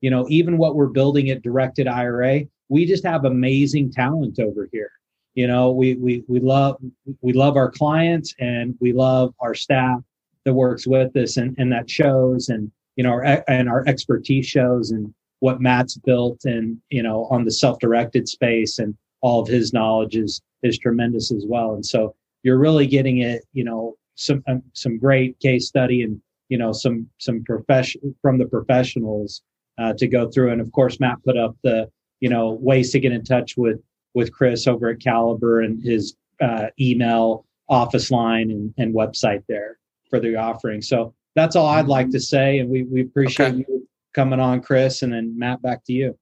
[0.00, 4.68] You know even what we're building at directed ira we just have amazing talent over
[4.72, 4.90] here.
[5.34, 6.76] You know we we we love
[7.20, 10.00] we love our clients and we love our staff
[10.46, 14.46] that works with us and and that shows and you know our, and our expertise
[14.46, 19.48] shows and what Matt's built and you know on the self-directed space and all of
[19.48, 21.74] his knowledge is is tremendous as well.
[21.74, 26.20] And so you're really getting it, you know, some um, some great case study and
[26.48, 29.42] you know some some profession from the professionals
[29.78, 30.52] uh, to go through.
[30.52, 31.90] And of course, Matt put up the
[32.20, 33.80] you know ways to get in touch with
[34.14, 39.78] with Chris over at Caliber and his uh, email, office line, and, and website there
[40.10, 40.82] for the offering.
[40.82, 43.64] So that's all I'd like to say, and we we appreciate okay.
[43.68, 46.18] you coming on, Chris, and then Matt, back to you.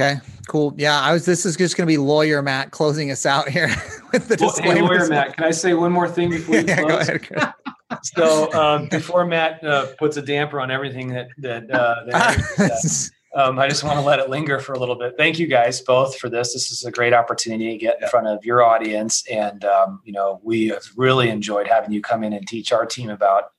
[0.00, 0.74] Okay, cool.
[0.78, 1.26] Yeah, I was.
[1.26, 3.68] This is just going to be lawyer Matt closing us out here
[4.12, 6.82] with the well, hey, lawyer Matt, can I say one more thing before you yeah,
[6.82, 7.08] close?
[7.08, 7.54] Ahead,
[8.02, 12.40] so um, before Matt uh, puts a damper on everything that that, uh, that
[13.34, 15.14] um, I just want to let it linger for a little bit.
[15.16, 16.52] Thank you guys both for this.
[16.52, 20.12] This is a great opportunity to get in front of your audience, and um, you
[20.12, 23.52] know we have really enjoyed having you come in and teach our team about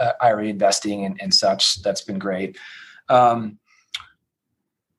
[0.00, 1.82] uh, IRA investing and, and, such.
[1.82, 2.56] That's been great.
[3.08, 3.58] Um,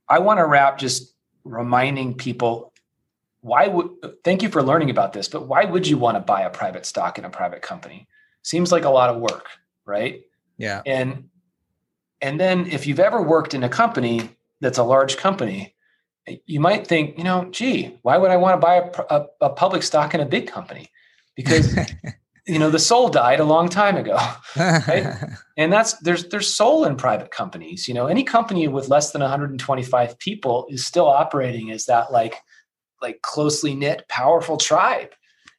[0.07, 2.73] I want to wrap just reminding people
[3.41, 3.89] why would
[4.23, 6.86] thank you for learning about this, but why would you want to buy a private
[6.86, 8.07] stock in a private company?
[8.43, 9.47] Seems like a lot of work,
[9.86, 10.21] right?
[10.57, 10.82] Yeah.
[10.86, 11.30] And
[12.22, 15.76] and then if you've ever worked in a company that's a large company,
[16.45, 19.49] you might think, you know, gee, why would I want to buy a, a, a
[19.49, 20.89] public stock in a big company?
[21.36, 21.78] Because
[22.49, 24.17] you know the soul died a long time ago
[24.57, 25.15] right?
[25.55, 28.07] and that's there's there's soul in private companies you know?
[28.07, 32.36] Any company with less than 125 people is still operating as that like
[33.01, 35.11] like closely knit powerful tribe.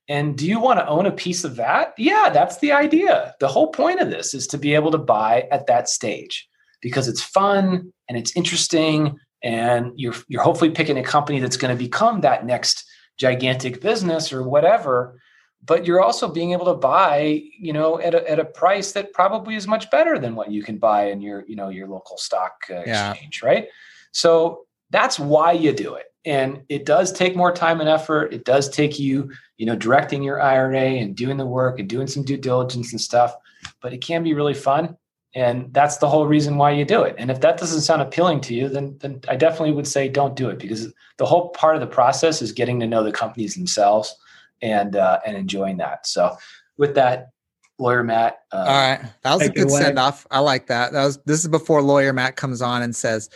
[0.08, 1.94] And do you want to own a piece of that?
[1.96, 3.34] Yeah that's the idea.
[3.40, 6.48] The whole point of this is to be able to buy at that stage
[6.80, 11.76] because it's fun and it's interesting and you're you're hopefully picking a company that's going
[11.76, 12.84] to become that next
[13.18, 15.20] gigantic business or whatever
[15.62, 19.12] but you're also being able to buy you know at a, at a price that
[19.12, 22.16] probably is much better than what you can buy in your you know your local
[22.16, 23.10] stock uh, yeah.
[23.10, 23.68] exchange right?
[24.12, 26.06] So that's why you do it.
[26.24, 28.34] And it does take more time and effort.
[28.34, 32.06] It does take you you know directing your ira and doing the work and doing
[32.06, 33.34] some due diligence and stuff
[33.82, 34.96] but it can be really fun
[35.34, 38.40] and that's the whole reason why you do it and if that doesn't sound appealing
[38.40, 41.76] to you then then i definitely would say don't do it because the whole part
[41.76, 44.16] of the process is getting to know the companies themselves
[44.62, 46.06] and uh, and enjoying that.
[46.06, 46.36] So
[46.76, 47.30] with that,
[47.78, 48.40] lawyer Matt.
[48.52, 50.26] Uh, All right, that was a good send off.
[50.30, 50.92] I like that.
[50.92, 53.28] That was this is before lawyer Matt comes on and says,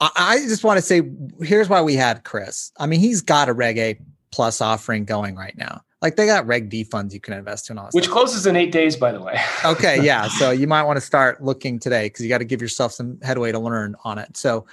[0.00, 1.02] I, I just want to say
[1.42, 2.72] here's why we had Chris.
[2.78, 3.98] I mean, he's got a Reg A
[4.30, 5.82] plus offering going right now.
[6.00, 8.94] Like they got Reg D funds you can invest in, which closes in eight days,
[8.94, 9.40] by the way.
[9.64, 10.28] okay, yeah.
[10.28, 13.20] So you might want to start looking today because you got to give yourself some
[13.22, 14.36] headway to learn on it.
[14.36, 14.66] So,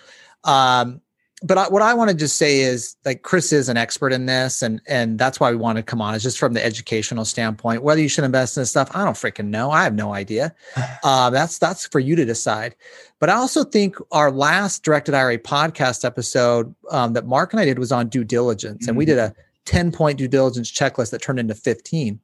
[0.43, 1.01] um,
[1.41, 4.27] but I, what I want to just say is like Chris is an expert in
[4.27, 6.13] this, and and that's why we want to come on.
[6.13, 7.81] Is just from the educational standpoint.
[7.81, 9.71] Whether you should invest in this stuff, I don't freaking know.
[9.71, 10.53] I have no idea.
[11.03, 12.75] Uh, that's that's for you to decide.
[13.19, 17.65] But I also think our last directed IRA podcast episode um, that Mark and I
[17.65, 19.11] did was on due diligence, and we mm-hmm.
[19.11, 22.19] did a ten point due diligence checklist that turned into fifteen.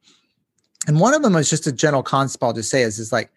[0.87, 2.43] And one of them is just a general concept.
[2.43, 3.31] I'll just say is is like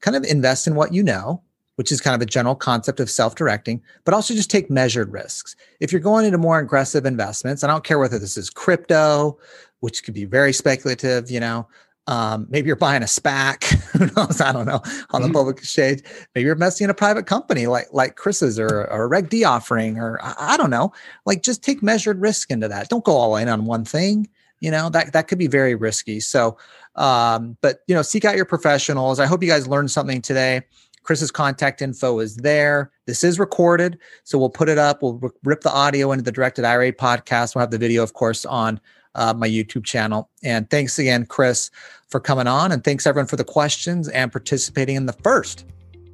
[0.00, 1.42] kind of invest in what you know
[1.78, 5.12] which is kind of a general concept of self directing, but also just take measured
[5.12, 5.54] risks.
[5.78, 9.38] If you're going into more aggressive investments, I don't care whether this is crypto,
[9.78, 11.68] which could be very speculative, you know,
[12.08, 14.40] um, maybe you're buying a SPAC, who knows?
[14.40, 14.80] I don't know,
[15.10, 15.34] on the mm-hmm.
[15.34, 16.02] public exchange.
[16.34, 19.44] Maybe you're investing in a private company like like Chris's or, or a Reg D
[19.44, 20.92] offering, or I, I don't know.
[21.26, 22.88] Like just take measured risk into that.
[22.88, 24.26] Don't go all in on one thing.
[24.60, 26.18] You know that that could be very risky.
[26.18, 26.56] So,
[26.96, 29.20] um, but you know, seek out your professionals.
[29.20, 30.62] I hope you guys learned something today.
[31.02, 32.90] Chris's contact info is there.
[33.06, 35.02] This is recorded, so we'll put it up.
[35.02, 37.54] We'll rip the audio into the Directed IRA podcast.
[37.54, 38.80] We'll have the video, of course, on
[39.18, 40.30] uh, my YouTube channel.
[40.42, 41.70] And thanks again, Chris,
[42.08, 42.72] for coming on.
[42.72, 45.66] And thanks everyone for the questions and participating in the first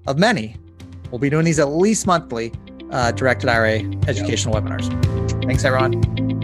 [0.06, 0.56] of many.
[1.10, 2.52] We'll be doing these at least monthly
[2.90, 4.64] uh, Directed IRA educational yep.
[4.64, 5.44] webinars.
[5.44, 6.43] Thanks, everyone.